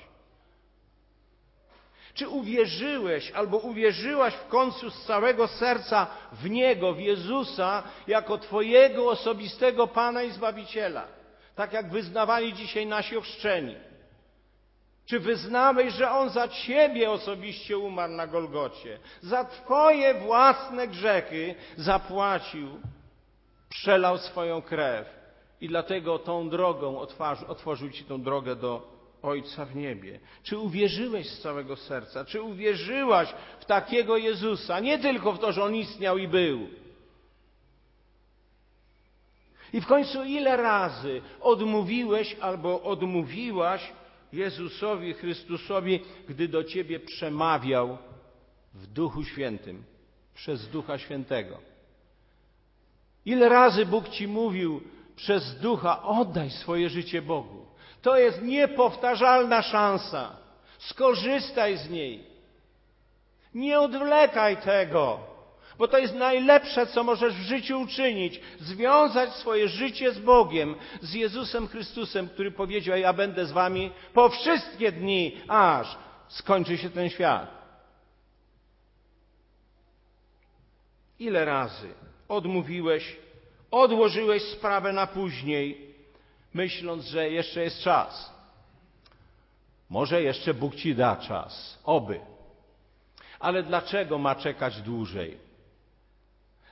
Czy 2.15 2.29
uwierzyłeś 2.29 3.33
albo 3.33 3.59
uwierzyłaś 3.59 4.35
w 4.35 4.49
końcu 4.49 4.91
z 4.91 5.05
całego 5.07 5.49
serca 5.49 6.07
w 6.33 6.51
Niego, 6.51 6.93
w 6.93 7.01
Jezusa, 7.01 7.83
jako 8.07 8.39
Twojego 8.39 9.11
osobistego 9.11 9.87
Pana 9.87 10.23
i 10.23 10.31
Zbawiciela? 10.31 11.05
Tak 11.55 11.73
jak 11.73 11.91
wyznawali 11.91 12.53
dzisiaj 12.55 12.87
nasi 12.87 13.17
ochrzczeni. 13.17 13.77
Czy 15.07 15.21
wyznałeś, 15.21 15.95
że 15.95 16.11
On 16.11 16.31
za 16.31 16.49
Ciebie 16.49 17.11
osobiście 17.11 17.79
umarł 17.79 18.13
na 18.13 18.27
Golgocie? 18.27 18.99
Za 19.23 19.45
Twoje 19.45 20.15
własne 20.15 20.89
grzechy 20.89 21.55
zapłacił, 21.77 22.81
przelał 23.75 24.19
swoją 24.19 24.63
krew 24.63 25.07
i 25.61 25.69
dlatego 25.69 26.19
tą 26.19 26.49
drogą 26.49 26.99
otworzył, 26.99 27.49
otworzył 27.49 27.91
Ci 27.91 28.05
tą 28.05 28.23
drogę 28.23 28.57
do 28.57 28.95
Ojca 29.23 29.65
w 29.65 29.77
niebie? 29.77 30.21
Czy 30.43 30.59
uwierzyłeś 30.59 31.31
z 31.31 31.41
całego 31.41 31.77
serca? 31.77 32.25
Czy 32.25 32.43
uwierzyłaś 32.43 33.35
w 33.61 33.65
takiego 33.65 34.17
Jezusa? 34.17 34.81
Nie 34.81 34.99
tylko 34.99 35.33
w 35.33 35.39
to, 35.39 35.53
że 35.53 35.65
On 35.65 35.75
istniał 35.75 36.19
i 36.19 36.29
był. 36.29 36.69
I 39.73 39.81
w 39.81 39.87
końcu 39.87 40.25
ile 40.25 40.57
razy 40.57 41.23
odmówiłeś 41.41 42.37
albo 42.41 42.83
odmówiłaś 42.83 43.93
Jezusowi 44.33 45.15
Chrystusowi, 45.15 46.01
gdy 46.29 46.49
do 46.49 46.65
ciebie 46.65 47.01
przemawiał 47.01 47.99
w 48.75 48.87
Duchu 48.87 49.25
Świętym, 49.25 49.85
przez 50.35 50.69
Ducha 50.69 50.99
Świętego? 50.99 51.74
Ile 53.25 53.49
razy 53.49 53.87
Bóg 53.87 54.09
ci 54.09 54.29
mówił 54.29 54.81
przez 55.17 55.61
Ducha, 55.61 56.03
oddaj 56.03 56.51
swoje 56.51 56.89
życie 56.89 57.23
Bogu. 57.23 57.67
To 58.03 58.17
jest 58.19 58.43
niepowtarzalna 58.43 59.63
szansa. 59.63 60.37
Skorzystaj 60.79 61.77
z 61.77 61.91
niej. 61.91 62.25
Nie 63.55 63.81
odwlekaj 63.81 64.57
tego, 64.57 65.19
bo 65.79 65.89
to 65.89 65.99
jest 65.99 66.15
najlepsze, 66.15 66.87
co 66.87 67.05
możesz 67.05 67.35
w 67.35 67.43
życiu 67.43 67.81
uczynić. 67.81 68.41
Związać 68.61 69.33
swoje 69.33 69.69
życie 69.69 70.13
z 70.13 70.19
Bogiem, 70.19 70.75
z 71.01 71.15
Jezusem 71.15 71.69
Chrystusem, 71.69 72.29
który 72.29 72.51
powiedział: 72.51 72.99
Ja 72.99 73.13
będę 73.13 73.47
z 73.47 73.53
wami 73.53 73.91
po 74.13 74.29
wszystkie 74.29 74.93
dni, 74.93 75.41
aż 75.49 75.97
skończy 76.29 76.79
się 76.79 76.91
ten 76.91 77.11
świat. 77.11 77.65
Ile 81.19 81.45
razy 81.45 81.95
odmówiłeś, 82.29 83.17
odłożyłeś 83.71 84.43
sprawę 84.43 84.93
na 84.93 85.07
później, 85.07 85.95
myśląc, 86.55 87.05
że 87.05 87.31
jeszcze 87.31 87.63
jest 87.63 87.81
czas. 87.81 88.35
Może 89.91 90.23
jeszcze 90.23 90.55
Bóg 90.55 90.75
ci 90.75 90.95
da 90.95 91.17
czas, 91.17 91.79
oby. 91.85 92.21
Ale 93.41 93.63
dlaczego 93.63 94.19
ma 94.19 94.35
czekać 94.35 94.83
dłużej? 94.83 95.39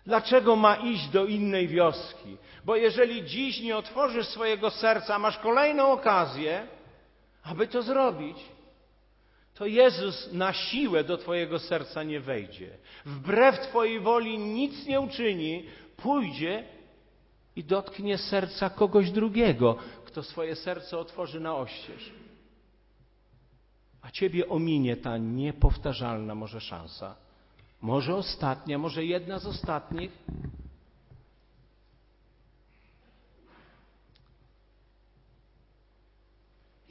Dlaczego 0.07 0.57
ma 0.57 0.77
iść 0.77 1.09
do 1.09 1.25
innej 1.25 1.69
wioski? 1.69 2.37
Bo 2.65 2.77
jeżeli 2.77 3.25
dziś 3.25 3.61
nie 3.61 3.77
otworzysz 3.77 4.27
swojego 4.29 4.71
serca, 4.71 5.19
masz 5.19 5.39
kolejną 5.39 5.93
okazję, 5.93 6.67
aby 7.45 7.69
to 7.69 7.83
zrobić, 7.83 8.37
to 9.55 9.67
Jezus 9.67 10.33
na 10.33 10.53
siłę 10.53 11.05
do 11.05 11.19
Twojego 11.19 11.59
serca 11.59 12.03
nie 12.03 12.21
wejdzie. 12.21 12.71
Wbrew 13.07 13.61
Twojej 13.61 14.01
woli 14.01 14.39
nic 14.39 14.87
nie 14.87 15.01
uczyni, 15.01 15.67
pójdzie 15.97 16.65
i 17.57 17.65
dotknie 17.65 18.19
serca 18.19 18.71
kogoś 18.71 19.11
drugiego, 19.11 19.77
kto 20.05 20.23
swoje 20.23 20.57
serce 20.57 20.99
otworzy 20.99 21.41
na 21.41 21.57
oścież. 21.57 22.13
A 24.03 24.11
ciebie 24.11 24.49
ominie 24.49 24.97
ta 24.97 25.19
niepowtarzalna 25.19 26.35
może 26.35 26.61
szansa. 26.61 27.17
Może 27.81 28.17
ostatnia, 28.17 28.79
może 28.79 29.05
jedna 29.05 29.39
z 29.39 29.47
ostatnich. 29.47 30.11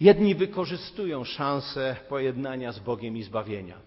Jedni 0.02 0.36
wykorzystują 0.36 1.24
szansę 1.24 1.96
pojednania 2.10 2.72
z 2.72 2.80
Bogiem 2.80 3.18
i 3.18 3.24
zbawienia. 3.24 3.78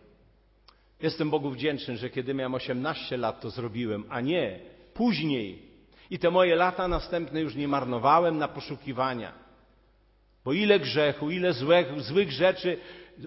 Jestem 1.02 1.30
Bogu 1.30 1.50
wdzięczny, 1.50 1.96
że 1.96 2.10
kiedy 2.10 2.34
miałem 2.34 2.54
18 2.54 3.16
lat, 3.16 3.40
to 3.40 3.50
zrobiłem, 3.50 4.04
a 4.08 4.20
nie 4.20 4.58
później, 4.94 5.62
i 6.10 6.18
te 6.18 6.30
moje 6.30 6.56
lata 6.56 6.88
następne 6.88 7.40
już 7.40 7.54
nie 7.54 7.68
marnowałem 7.68 8.38
na 8.38 8.48
poszukiwania. 8.48 9.32
Bo 10.44 10.52
ile 10.52 10.80
grzechu, 10.80 11.30
ile 11.30 11.52
złych, 11.52 12.00
złych 12.00 12.32
rzeczy 12.32 12.78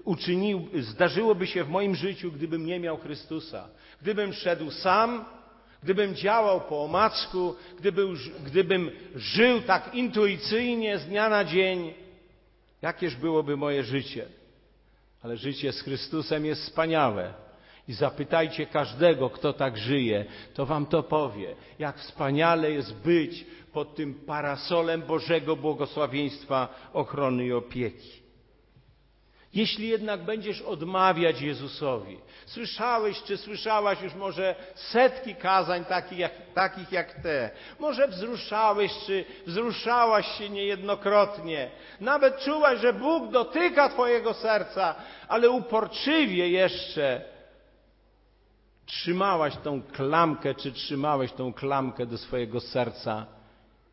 uczynił, 0.04 0.68
zdarzyłoby 0.80 1.46
się 1.46 1.64
w 1.64 1.68
moim 1.68 1.94
życiu, 1.94 2.32
gdybym 2.32 2.66
nie 2.66 2.80
miał 2.80 2.96
Chrystusa. 2.96 3.68
Gdybym 4.02 4.32
szedł 4.32 4.70
sam, 4.70 5.24
gdybym 5.82 6.14
działał 6.14 6.60
po 6.60 6.84
omacku, 6.84 7.54
gdybym, 7.78 8.16
gdybym 8.46 8.90
żył 9.14 9.62
tak 9.62 9.94
intuicyjnie 9.94 10.98
z 10.98 11.06
dnia 11.06 11.28
na 11.28 11.44
dzień, 11.44 11.94
jakież 12.82 13.16
byłoby 13.16 13.56
moje 13.56 13.84
życie. 13.84 14.26
Ale 15.22 15.36
życie 15.36 15.72
z 15.72 15.80
Chrystusem 15.80 16.46
jest 16.46 16.62
wspaniałe 16.62 17.34
i 17.88 17.92
zapytajcie 17.92 18.66
każdego, 18.66 19.30
kto 19.30 19.52
tak 19.52 19.76
żyje, 19.76 20.24
to 20.54 20.66
wam 20.66 20.86
to 20.86 21.02
powie, 21.02 21.54
jak 21.78 21.98
wspaniale 21.98 22.70
jest 22.70 22.94
być 22.94 23.46
pod 23.72 23.94
tym 23.94 24.14
parasolem 24.14 25.02
Bożego 25.02 25.56
błogosławieństwa, 25.56 26.68
ochrony 26.92 27.46
i 27.46 27.52
opieki. 27.52 28.27
Jeśli 29.54 29.88
jednak 29.88 30.24
będziesz 30.24 30.62
odmawiać 30.62 31.40
Jezusowi, 31.40 32.18
słyszałeś 32.46 33.22
czy 33.22 33.36
słyszałaś 33.36 34.02
już 34.02 34.14
może 34.14 34.54
setki 34.74 35.34
kazań 35.34 35.84
takich 35.84 36.18
jak, 36.18 36.32
takich 36.54 36.92
jak 36.92 37.22
te, 37.22 37.50
może 37.78 38.08
wzruszałeś 38.08 38.92
czy 39.06 39.24
wzruszałaś 39.46 40.38
się 40.38 40.48
niejednokrotnie, 40.48 41.70
nawet 42.00 42.38
czułaś, 42.38 42.80
że 42.80 42.92
Bóg 42.92 43.30
dotyka 43.30 43.88
Twojego 43.88 44.34
serca, 44.34 44.94
ale 45.28 45.50
uporczywie 45.50 46.48
jeszcze 46.48 47.24
trzymałaś 48.86 49.56
tą 49.56 49.82
klamkę, 49.82 50.54
czy 50.54 50.72
trzymałeś 50.72 51.32
tą 51.32 51.52
klamkę 51.52 52.06
do 52.06 52.18
swojego 52.18 52.60
serca 52.60 53.26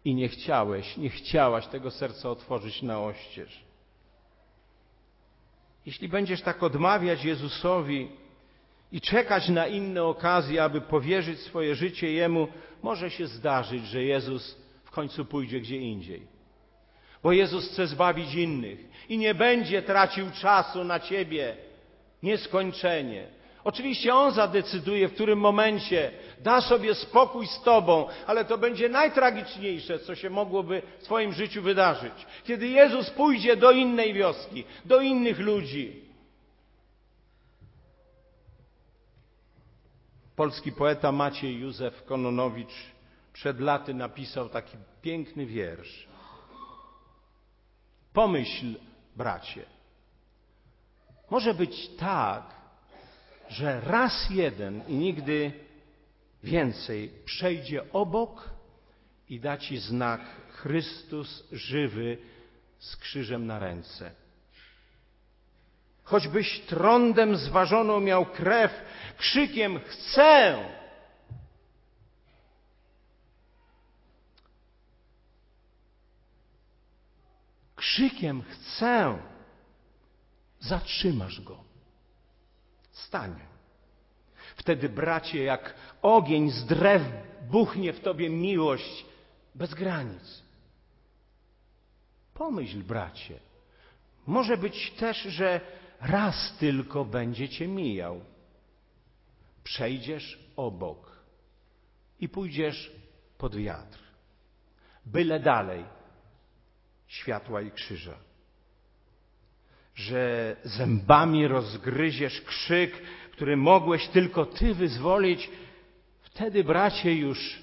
i 0.05 0.15
nie 0.15 0.29
chciałeś, 0.29 0.97
nie 0.97 1.09
chciałaś 1.09 1.67
tego 1.67 1.91
serca 1.91 2.29
otworzyć 2.29 2.81
na 2.81 2.99
oścież. 2.99 3.64
Jeśli 5.85 6.09
będziesz 6.09 6.41
tak 6.41 6.63
odmawiać 6.63 7.25
Jezusowi 7.25 8.07
i 8.91 9.01
czekać 9.01 9.49
na 9.49 9.67
inne 9.67 10.03
okazje, 10.03 10.63
aby 10.63 10.81
powierzyć 10.81 11.39
swoje 11.39 11.75
życie 11.75 12.11
Jemu, 12.11 12.47
może 12.83 13.11
się 13.11 13.27
zdarzyć, 13.27 13.85
że 13.85 14.03
Jezus 14.03 14.57
w 14.83 14.91
końcu 14.91 15.25
pójdzie 15.25 15.59
gdzie 15.59 15.77
indziej. 15.77 16.27
Bo 17.23 17.31
Jezus 17.31 17.71
chce 17.71 17.87
zbawić 17.87 18.33
innych 18.33 18.79
i 19.09 19.17
nie 19.17 19.35
będzie 19.35 19.81
tracił 19.81 20.31
czasu 20.31 20.83
na 20.83 20.99
Ciebie 20.99 21.57
nieskończenie. 22.23 23.27
Oczywiście 23.65 24.15
On 24.15 24.31
zadecyduje, 24.31 25.07
w 25.07 25.13
którym 25.13 25.39
momencie 25.39 26.11
da 26.39 26.61
sobie 26.61 26.95
spokój 26.95 27.47
z 27.47 27.61
Tobą, 27.61 28.07
ale 28.27 28.45
to 28.45 28.57
będzie 28.57 28.89
najtragiczniejsze, 28.89 29.99
co 29.99 30.15
się 30.15 30.29
mogłoby 30.29 30.81
w 30.99 31.03
Twoim 31.03 31.33
życiu 31.33 31.61
wydarzyć. 31.61 32.13
Kiedy 32.43 32.67
Jezus 32.67 33.09
pójdzie 33.09 33.55
do 33.55 33.71
innej 33.71 34.13
wioski, 34.13 34.63
do 34.85 35.01
innych 35.01 35.39
ludzi. 35.39 36.01
Polski 40.35 40.71
poeta 40.71 41.11
Maciej 41.11 41.59
Józef 41.59 42.03
Kononowicz 42.03 42.73
przed 43.33 43.59
laty 43.59 43.93
napisał 43.93 44.49
taki 44.49 44.77
piękny 45.01 45.45
wiersz. 45.45 46.07
Pomyśl, 48.13 48.75
bracie, 49.15 49.65
może 51.29 51.53
być 51.53 51.89
tak, 51.89 52.54
że 53.49 53.81
raz 53.81 54.29
jeden 54.29 54.87
i 54.87 54.93
nigdy 54.95 55.51
więcej 56.43 57.11
przejdzie 57.25 57.91
obok 57.91 58.49
i 59.29 59.39
da 59.39 59.57
ci 59.57 59.77
znak 59.77 60.21
Chrystus 60.49 61.43
żywy 61.51 62.17
z 62.79 62.95
krzyżem 62.95 63.45
na 63.47 63.59
ręce. 63.59 64.11
choćbyś 66.03 66.59
trądem 66.59 67.35
zważoną 67.37 67.99
miał 67.99 68.25
krew, 68.25 68.71
krzykiem 69.17 69.79
chcę. 69.79 70.57
Krzykiem 77.75 78.43
chcę. 78.43 79.17
Zatrzymasz 80.59 81.41
go. 81.41 81.64
Stań. 83.07 83.35
Wtedy, 84.55 84.89
bracie, 84.89 85.43
jak 85.43 85.73
ogień 86.01 86.49
z 86.49 86.65
drew 86.65 87.01
buchnie 87.49 87.93
w 87.93 87.99
tobie 87.99 88.29
miłość 88.29 89.05
bez 89.55 89.73
granic. 89.73 90.43
Pomyśl, 92.33 92.83
bracie, 92.83 93.39
może 94.27 94.57
być 94.57 94.91
też, 94.91 95.17
że 95.21 95.61
raz 96.01 96.57
tylko 96.59 97.05
będzie 97.05 97.49
cię 97.49 97.67
mijał. 97.67 98.21
Przejdziesz 99.63 100.39
obok 100.55 101.19
i 102.19 102.29
pójdziesz 102.29 102.91
pod 103.37 103.55
wiatr. 103.55 103.99
Byle 105.05 105.39
dalej 105.39 105.85
światła 107.07 107.61
i 107.61 107.71
krzyża. 107.71 108.17
Że 109.95 110.55
zębami 110.63 111.47
rozgryziesz 111.47 112.41
krzyk, 112.41 113.01
który 113.31 113.57
mogłeś 113.57 114.07
tylko 114.07 114.45
ty 114.45 114.73
wyzwolić, 114.73 115.49
wtedy, 116.21 116.63
bracie, 116.63 117.15
już 117.15 117.59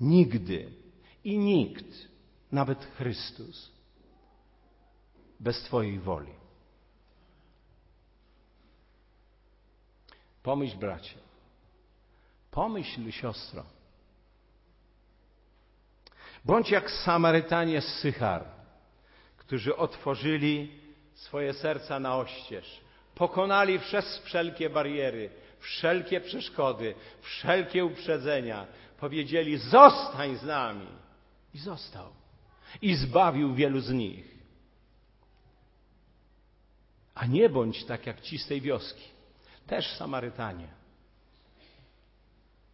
nigdy 0.00 0.70
i 1.24 1.38
nikt, 1.38 2.08
nawet 2.52 2.84
Chrystus, 2.84 3.72
bez 5.40 5.62
Twojej 5.62 5.98
woli. 5.98 6.32
Pomyśl, 10.42 10.76
bracie, 10.76 11.14
pomyśl, 12.50 13.10
siostro. 13.10 13.64
Bądź 16.44 16.70
jak 16.70 16.90
Samarytanie 16.90 17.80
z 17.80 17.88
Sychar, 17.88 18.44
którzy 19.36 19.76
otworzyli 19.76 20.83
swoje 21.24 21.52
serca 21.52 22.00
na 22.00 22.16
oścież, 22.16 22.80
pokonali 23.14 23.78
przez 23.78 24.18
wszelkie 24.18 24.70
bariery, 24.70 25.30
wszelkie 25.58 26.20
przeszkody, 26.20 26.94
wszelkie 27.20 27.84
uprzedzenia. 27.84 28.66
Powiedzieli: 29.00 29.58
Zostań 29.58 30.36
z 30.36 30.42
nami. 30.42 30.86
I 31.54 31.58
został. 31.58 32.12
I 32.82 32.94
zbawił 32.94 33.54
wielu 33.54 33.80
z 33.80 33.90
nich. 33.90 34.34
A 37.14 37.26
nie 37.26 37.48
bądź 37.48 37.84
tak 37.84 38.06
jak 38.06 38.20
ci 38.20 38.38
z 38.38 38.46
tej 38.46 38.60
wioski, 38.60 39.04
też 39.66 39.92
Samarytanie, 39.96 40.68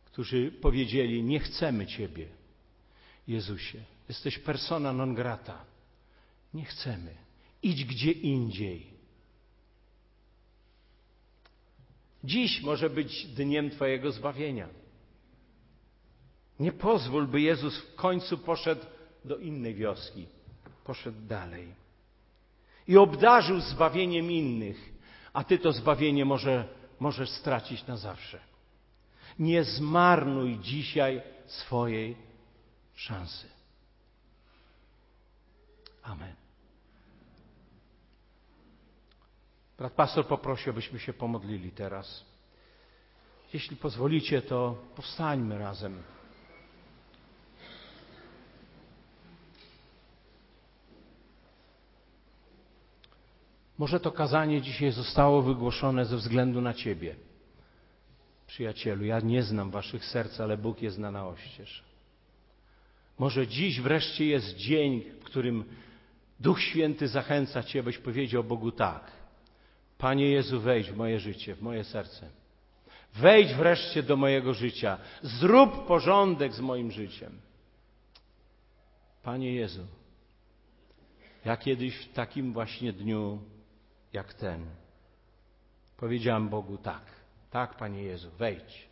którzy 0.05 0.53
powiedzieli: 0.53 1.23
Nie 1.23 1.41
chcemy 1.41 1.87
Ciebie, 1.87 2.27
Jezusie. 3.29 3.79
Jesteś 4.09 4.39
persona 4.39 4.93
non 4.93 5.15
grata. 5.15 5.65
Nie 6.55 6.65
chcemy. 6.65 7.30
Idź 7.63 7.85
gdzie 7.85 8.13
indziej. 8.13 8.91
Dziś 12.25 12.63
może 12.63 12.91
być 12.91 13.27
dniem 13.27 13.71
Twojego 13.71 14.13
zbawienia. 14.13 14.69
Nie 16.61 16.73
pozwól, 16.73 17.27
by 17.27 17.41
Jezus 17.41 17.79
w 17.79 17.95
końcu 17.95 18.39
poszedł 18.39 18.87
do 19.25 19.37
innej 19.37 19.75
wioski, 19.75 20.27
poszedł 20.85 21.21
dalej 21.21 21.81
i 22.91 22.97
obdarzył 22.97 23.61
zbawieniem 23.61 24.31
innych, 24.31 24.93
a 25.33 25.45
Ty 25.45 25.59
to 25.59 25.73
zbawienie 25.73 26.25
może, 26.25 26.69
możesz 27.01 27.31
stracić 27.31 27.87
na 27.87 27.97
zawsze. 27.97 28.41
Nie 29.39 29.65
zmarnuj 29.65 30.59
dzisiaj 30.59 31.23
swojej 31.47 32.17
szansy. 32.95 33.47
Amen. 36.03 36.40
Brat 39.81 39.93
pastor 39.93 40.27
poprosił, 40.27 40.73
abyśmy 40.73 40.99
się 40.99 41.13
pomodlili 41.13 41.71
teraz. 41.71 42.25
Jeśli 43.53 43.77
pozwolicie, 43.77 44.43
to 44.43 44.79
powstańmy 44.97 45.59
razem. 45.59 46.03
Może 53.79 54.01
to 54.01 54.13
kazanie 54.13 54.63
dzisiaj 54.63 54.91
zostało 54.91 55.43
wygłoszone 55.43 56.05
ze 56.05 56.17
względu 56.17 56.61
na 56.61 56.75
Ciebie. 56.75 57.17
Przyjacielu, 58.47 59.05
ja 59.05 59.21
nie 59.21 59.43
znam 59.43 59.71
Waszych 59.71 60.05
serc, 60.05 60.41
ale 60.41 60.57
Bóg 60.57 60.83
je 60.83 60.91
zna 60.91 61.11
na 61.11 61.27
oścież. 61.27 61.85
Może 63.19 63.47
dziś 63.47 63.81
wreszcie 63.81 64.27
jest 64.27 64.57
dzień, 64.57 65.05
w 65.21 65.25
którym 65.25 65.65
Duch 66.41 66.61
Święty 66.61 67.09
zachęca 67.09 67.63
Cię, 67.63 67.83
byś 67.83 67.99
powiedział 67.99 68.45
Bogu 68.45 68.73
tak. 68.73 69.20
Panie 70.01 70.31
Jezu, 70.31 70.61
wejdź 70.61 70.91
w 70.91 70.97
moje 70.97 71.21
życie, 71.21 71.55
w 71.55 71.63
moje 71.63 71.85
serce. 71.85 72.31
Wejdź 73.15 73.55
wreszcie 73.55 74.03
do 74.03 74.17
mojego 74.17 74.55
życia. 74.55 74.99
Zrób 75.23 75.87
porządek 75.87 76.53
z 76.53 76.61
moim 76.61 76.91
życiem. 76.91 77.41
Panie 79.23 79.55
Jezu, 79.55 79.87
ja 81.45 81.57
kiedyś 81.57 81.97
w 81.97 82.13
takim 82.13 82.53
właśnie 82.53 82.93
dniu 82.93 83.39
jak 84.13 84.35
ten 84.35 84.67
powiedziałem 85.97 86.49
Bogu 86.49 86.79
tak. 86.79 87.03
Tak, 87.51 87.77
Panie 87.77 88.03
Jezu, 88.03 88.31
wejdź. 88.39 88.89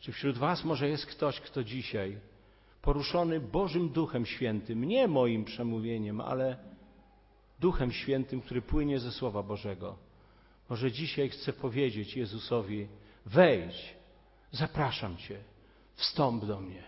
Czy 0.00 0.12
wśród 0.12 0.38
Was 0.38 0.64
może 0.64 0.88
jest 0.88 1.06
ktoś, 1.06 1.40
kto 1.40 1.64
dzisiaj 1.64 2.18
poruszony 2.82 3.40
Bożym 3.40 3.88
Duchem 3.88 4.26
Świętym, 4.26 4.84
nie 4.84 5.08
moim 5.08 5.44
przemówieniem, 5.44 6.20
ale 6.20 6.71
Duchem 7.62 7.92
Świętym, 7.92 8.40
który 8.40 8.62
płynie 8.62 9.00
ze 9.00 9.12
Słowa 9.12 9.42
Bożego, 9.42 9.96
może 10.68 10.92
dzisiaj 10.92 11.28
chce 11.28 11.52
powiedzieć 11.52 12.16
Jezusowi: 12.16 12.88
wejdź, 13.26 13.94
zapraszam 14.52 15.16
Cię, 15.16 15.40
wstąp 15.94 16.44
do 16.44 16.60
mnie, 16.60 16.84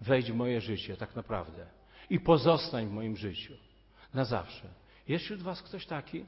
wejdź 0.00 0.32
w 0.32 0.34
moje 0.34 0.60
życie, 0.60 0.96
tak 0.96 1.16
naprawdę, 1.16 1.66
i 2.10 2.20
pozostań 2.20 2.86
w 2.86 2.92
moim 2.92 3.16
życiu 3.16 3.54
na 4.14 4.24
zawsze. 4.24 4.68
Jest 5.08 5.24
wśród 5.24 5.42
Was 5.42 5.62
ktoś 5.62 5.86
taki? 5.86 6.24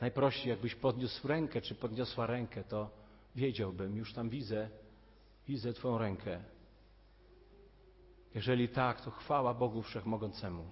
Najprościej, 0.00 0.50
jakbyś 0.50 0.74
podniósł 0.74 1.28
rękę, 1.28 1.60
czy 1.60 1.74
podniosła 1.74 2.26
rękę, 2.26 2.64
to 2.64 2.90
wiedziałbym, 3.36 3.96
już 3.96 4.12
tam 4.12 4.28
widzę, 4.28 4.70
widzę 5.48 5.72
Twoją 5.72 5.98
rękę. 5.98 6.40
Jeżeli 8.34 8.68
tak, 8.68 9.00
to 9.00 9.10
chwała 9.10 9.54
Bogu 9.54 9.82
Wszechmogącemu, 9.82 10.64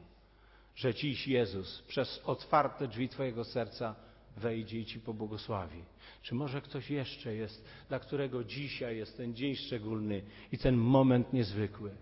że 0.74 0.94
dziś 0.94 1.28
Jezus 1.28 1.82
przez 1.82 2.20
otwarte 2.24 2.88
drzwi 2.88 3.08
Twojego 3.08 3.44
serca 3.44 3.94
wejdzie 4.36 4.80
i 4.80 4.86
Ci 4.86 5.00
pobłogosławi. 5.00 5.84
Czy 6.22 6.34
może 6.34 6.62
ktoś 6.62 6.90
jeszcze 6.90 7.34
jest, 7.34 7.64
dla 7.88 7.98
którego 7.98 8.44
dzisiaj 8.44 8.96
jest 8.96 9.16
ten 9.16 9.34
dzień 9.34 9.56
szczególny 9.56 10.22
i 10.52 10.58
ten 10.58 10.76
moment 10.76 11.32
niezwykły? 11.32 11.96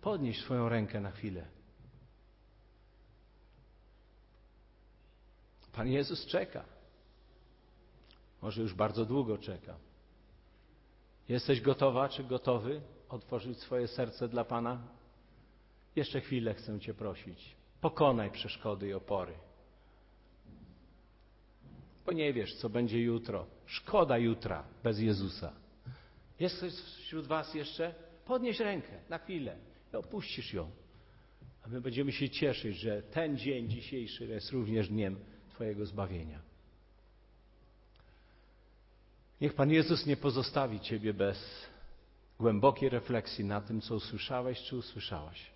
Podnieś 0.00 0.40
swoją 0.40 0.68
rękę 0.68 1.00
na 1.00 1.10
chwilę. 1.10 1.46
Pan 5.72 5.88
Jezus 5.88 6.26
czeka. 6.26 6.64
Może 8.42 8.62
już 8.62 8.74
bardzo 8.74 9.04
długo 9.04 9.38
czeka. 9.38 9.76
Jesteś 11.28 11.60
gotowa 11.60 12.08
czy 12.08 12.24
gotowy 12.24 12.80
otworzyć 13.10 13.58
swoje 13.58 13.88
serce 13.88 14.28
dla 14.28 14.44
Pana? 14.44 14.78
Jeszcze 15.96 16.20
chwilę 16.20 16.54
chcę 16.54 16.80
Cię 16.80 16.94
prosić. 16.94 17.56
Pokonaj 17.80 18.30
przeszkody 18.30 18.88
i 18.88 18.92
opory. 18.92 19.34
Bo 22.06 22.12
nie 22.12 22.32
wiesz, 22.32 22.54
co 22.54 22.68
będzie 22.68 23.02
jutro. 23.02 23.46
Szkoda 23.66 24.18
jutra 24.18 24.64
bez 24.82 24.98
Jezusa. 24.98 25.52
Jest 26.40 26.56
ktoś 26.56 26.72
wśród 26.72 27.26
Was 27.26 27.54
jeszcze? 27.54 27.94
Podnieś 28.24 28.60
rękę 28.60 29.00
na 29.08 29.18
chwilę 29.18 29.56
i 29.92 29.96
opuścisz 29.96 30.54
ją. 30.54 30.70
A 31.64 31.68
my 31.68 31.80
będziemy 31.80 32.12
się 32.12 32.30
cieszyć, 32.30 32.76
że 32.76 33.02
ten 33.02 33.38
dzień 33.38 33.68
dzisiejszy 33.68 34.26
jest 34.26 34.50
również 34.50 34.88
dniem 34.88 35.16
Twojego 35.54 35.86
zbawienia. 35.86 36.40
Niech 39.40 39.54
Pan 39.54 39.70
Jezus 39.70 40.06
nie 40.06 40.16
pozostawi 40.16 40.80
Ciebie 40.80 41.14
bez 41.14 41.66
głębokiej 42.40 42.88
refleksji 42.88 43.44
na 43.44 43.60
tym, 43.60 43.80
co 43.80 43.94
usłyszałeś 43.94 44.62
czy 44.62 44.76
usłyszałaś. 44.76 45.50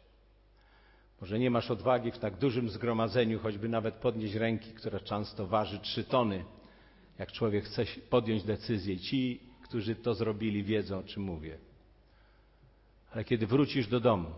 Może 1.20 1.38
nie 1.38 1.50
masz 1.50 1.70
odwagi 1.70 2.10
w 2.10 2.18
tak 2.18 2.36
dużym 2.36 2.68
zgromadzeniu, 2.68 3.38
choćby 3.38 3.68
nawet 3.68 3.94
podnieść 3.94 4.34
ręki, 4.34 4.72
która 4.72 5.00
często 5.00 5.46
waży 5.46 5.78
trzy 5.78 6.04
tony, 6.04 6.44
jak 7.18 7.32
człowiek 7.32 7.64
chce 7.64 7.84
podjąć 8.10 8.42
decyzję. 8.42 8.98
Ci, 8.98 9.40
którzy 9.62 9.96
to 9.96 10.14
zrobili, 10.14 10.64
wiedzą, 10.64 10.98
o 10.98 11.02
czym 11.02 11.22
mówię. 11.22 11.58
Ale 13.12 13.24
kiedy 13.24 13.46
wrócisz 13.46 13.88
do 13.88 14.00
domu, 14.00 14.30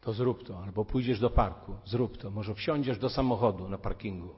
to 0.00 0.12
zrób 0.12 0.44
to. 0.44 0.62
Albo 0.62 0.84
pójdziesz 0.84 1.20
do 1.20 1.30
parku, 1.30 1.76
zrób 1.84 2.16
to. 2.16 2.30
Może 2.30 2.54
wsiądziesz 2.54 2.98
do 2.98 3.10
samochodu 3.10 3.68
na 3.68 3.78
parkingu. 3.78 4.34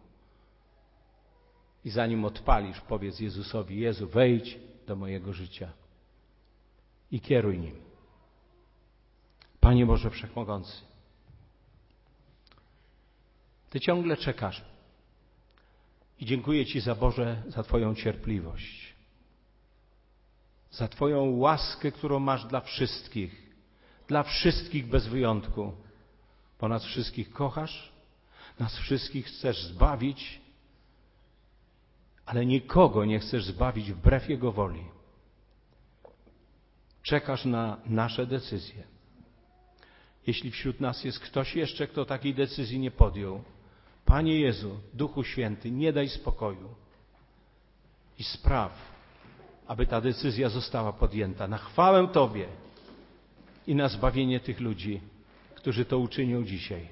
I 1.85 1.91
zanim 1.91 2.25
odpalisz, 2.25 2.81
powiedz 2.81 3.21
Jezusowi: 3.21 3.81
Jezu, 3.81 4.09
wejdź 4.09 4.72
do 4.93 4.97
mojego 4.97 5.33
życia 5.33 5.73
i 7.11 7.21
kieruj 7.21 7.59
nim. 7.59 7.77
Panie 9.61 9.87
Boże 9.87 10.11
Wszechmogący, 10.11 10.73
Ty 13.71 13.81
ciągle 13.81 14.17
czekasz. 14.17 14.65
I 16.19 16.27
dziękuję 16.27 16.67
Ci 16.67 16.81
za 16.81 16.95
Boże, 16.95 17.43
za 17.49 17.63
Twoją 17.63 17.95
cierpliwość, 17.95 18.95
za 20.71 20.89
Twoją 20.89 21.37
łaskę, 21.37 21.93
którą 21.93 22.19
masz 22.19 22.45
dla 22.45 22.61
wszystkich, 22.61 23.55
dla 24.09 24.23
wszystkich 24.23 24.87
bez 24.87 25.07
wyjątku, 25.07 25.73
bo 26.61 26.69
nas 26.69 26.85
wszystkich 26.85 27.33
kochasz, 27.33 27.93
nas 28.59 28.79
wszystkich 28.79 29.27
chcesz 29.27 29.65
zbawić, 29.65 30.41
ale 32.27 32.47
nikogo 32.47 33.05
nie 33.05 33.19
chcesz 33.19 33.45
zbawić 33.45 33.93
wbrew 33.93 34.29
Jego 34.29 34.53
woli. 34.53 34.85
Czekasz 37.03 37.45
na 37.45 37.77
nasze 37.87 38.27
decyzje. 38.27 38.83
Jeśli 40.27 40.51
wśród 40.51 40.81
nas 40.81 41.05
jest 41.05 41.21
ktoś 41.21 41.57
jeszcze, 41.57 41.87
kto 41.87 42.05
takiej 42.05 42.35
decyzji 42.35 42.79
nie 42.79 42.91
podjął, 42.91 43.43
Panie 44.05 44.41
Jezu, 44.41 44.81
Duchu 44.95 45.25
Święty, 45.25 45.71
nie 45.71 45.93
daj 45.93 46.09
spokoju 46.09 46.75
i 48.19 48.25
spraw, 48.25 48.73
aby 49.67 49.87
ta 49.87 50.01
decyzja 50.01 50.49
została 50.49 50.93
podjęta 50.93 51.49
na 51.49 51.59
chwałę 51.59 52.09
Tobie 52.09 52.47
i 53.67 53.75
na 53.75 53.89
zbawienie 53.89 54.41
tych 54.41 54.61
ludzi, 54.61 55.01
którzy 55.55 55.85
to 55.85 55.99
uczynią 55.99 56.45
dzisiaj. 56.45 56.89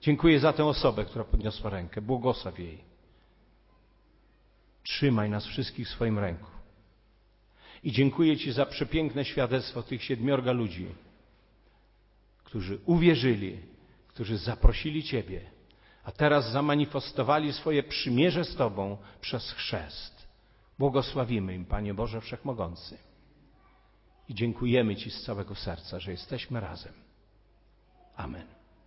Dziękuję 0.00 0.40
za 0.40 0.52
tę 0.52 0.64
osobę, 0.64 1.04
która 1.04 1.24
podniosła 1.24 1.70
rękę. 1.70 2.02
Błogosław 2.02 2.58
jej. 2.58 2.87
Trzymaj 4.88 5.30
nas 5.30 5.46
wszystkich 5.46 5.86
w 5.86 5.90
swoim 5.90 6.18
ręku. 6.18 6.50
I 7.82 7.92
dziękuję 7.92 8.36
Ci 8.36 8.52
za 8.52 8.66
przepiękne 8.66 9.24
świadectwo 9.24 9.82
tych 9.82 10.04
siedmiorga 10.04 10.52
ludzi, 10.52 10.86
którzy 12.44 12.78
uwierzyli, 12.86 13.58
którzy 14.08 14.38
zaprosili 14.38 15.02
Ciebie, 15.02 15.40
a 16.04 16.12
teraz 16.12 16.52
zamanifestowali 16.52 17.52
swoje 17.52 17.82
przymierze 17.82 18.44
z 18.44 18.56
Tobą 18.56 18.96
przez 19.20 19.52
chrzest. 19.52 20.28
Błogosławimy 20.78 21.54
im, 21.54 21.64
Panie 21.64 21.94
Boże 21.94 22.20
Wszechmogący. 22.20 22.98
I 24.28 24.34
dziękujemy 24.34 24.96
Ci 24.96 25.10
z 25.10 25.22
całego 25.22 25.54
serca, 25.54 26.00
że 26.00 26.10
jesteśmy 26.10 26.60
razem. 26.60 26.92
Amen. 28.16 28.57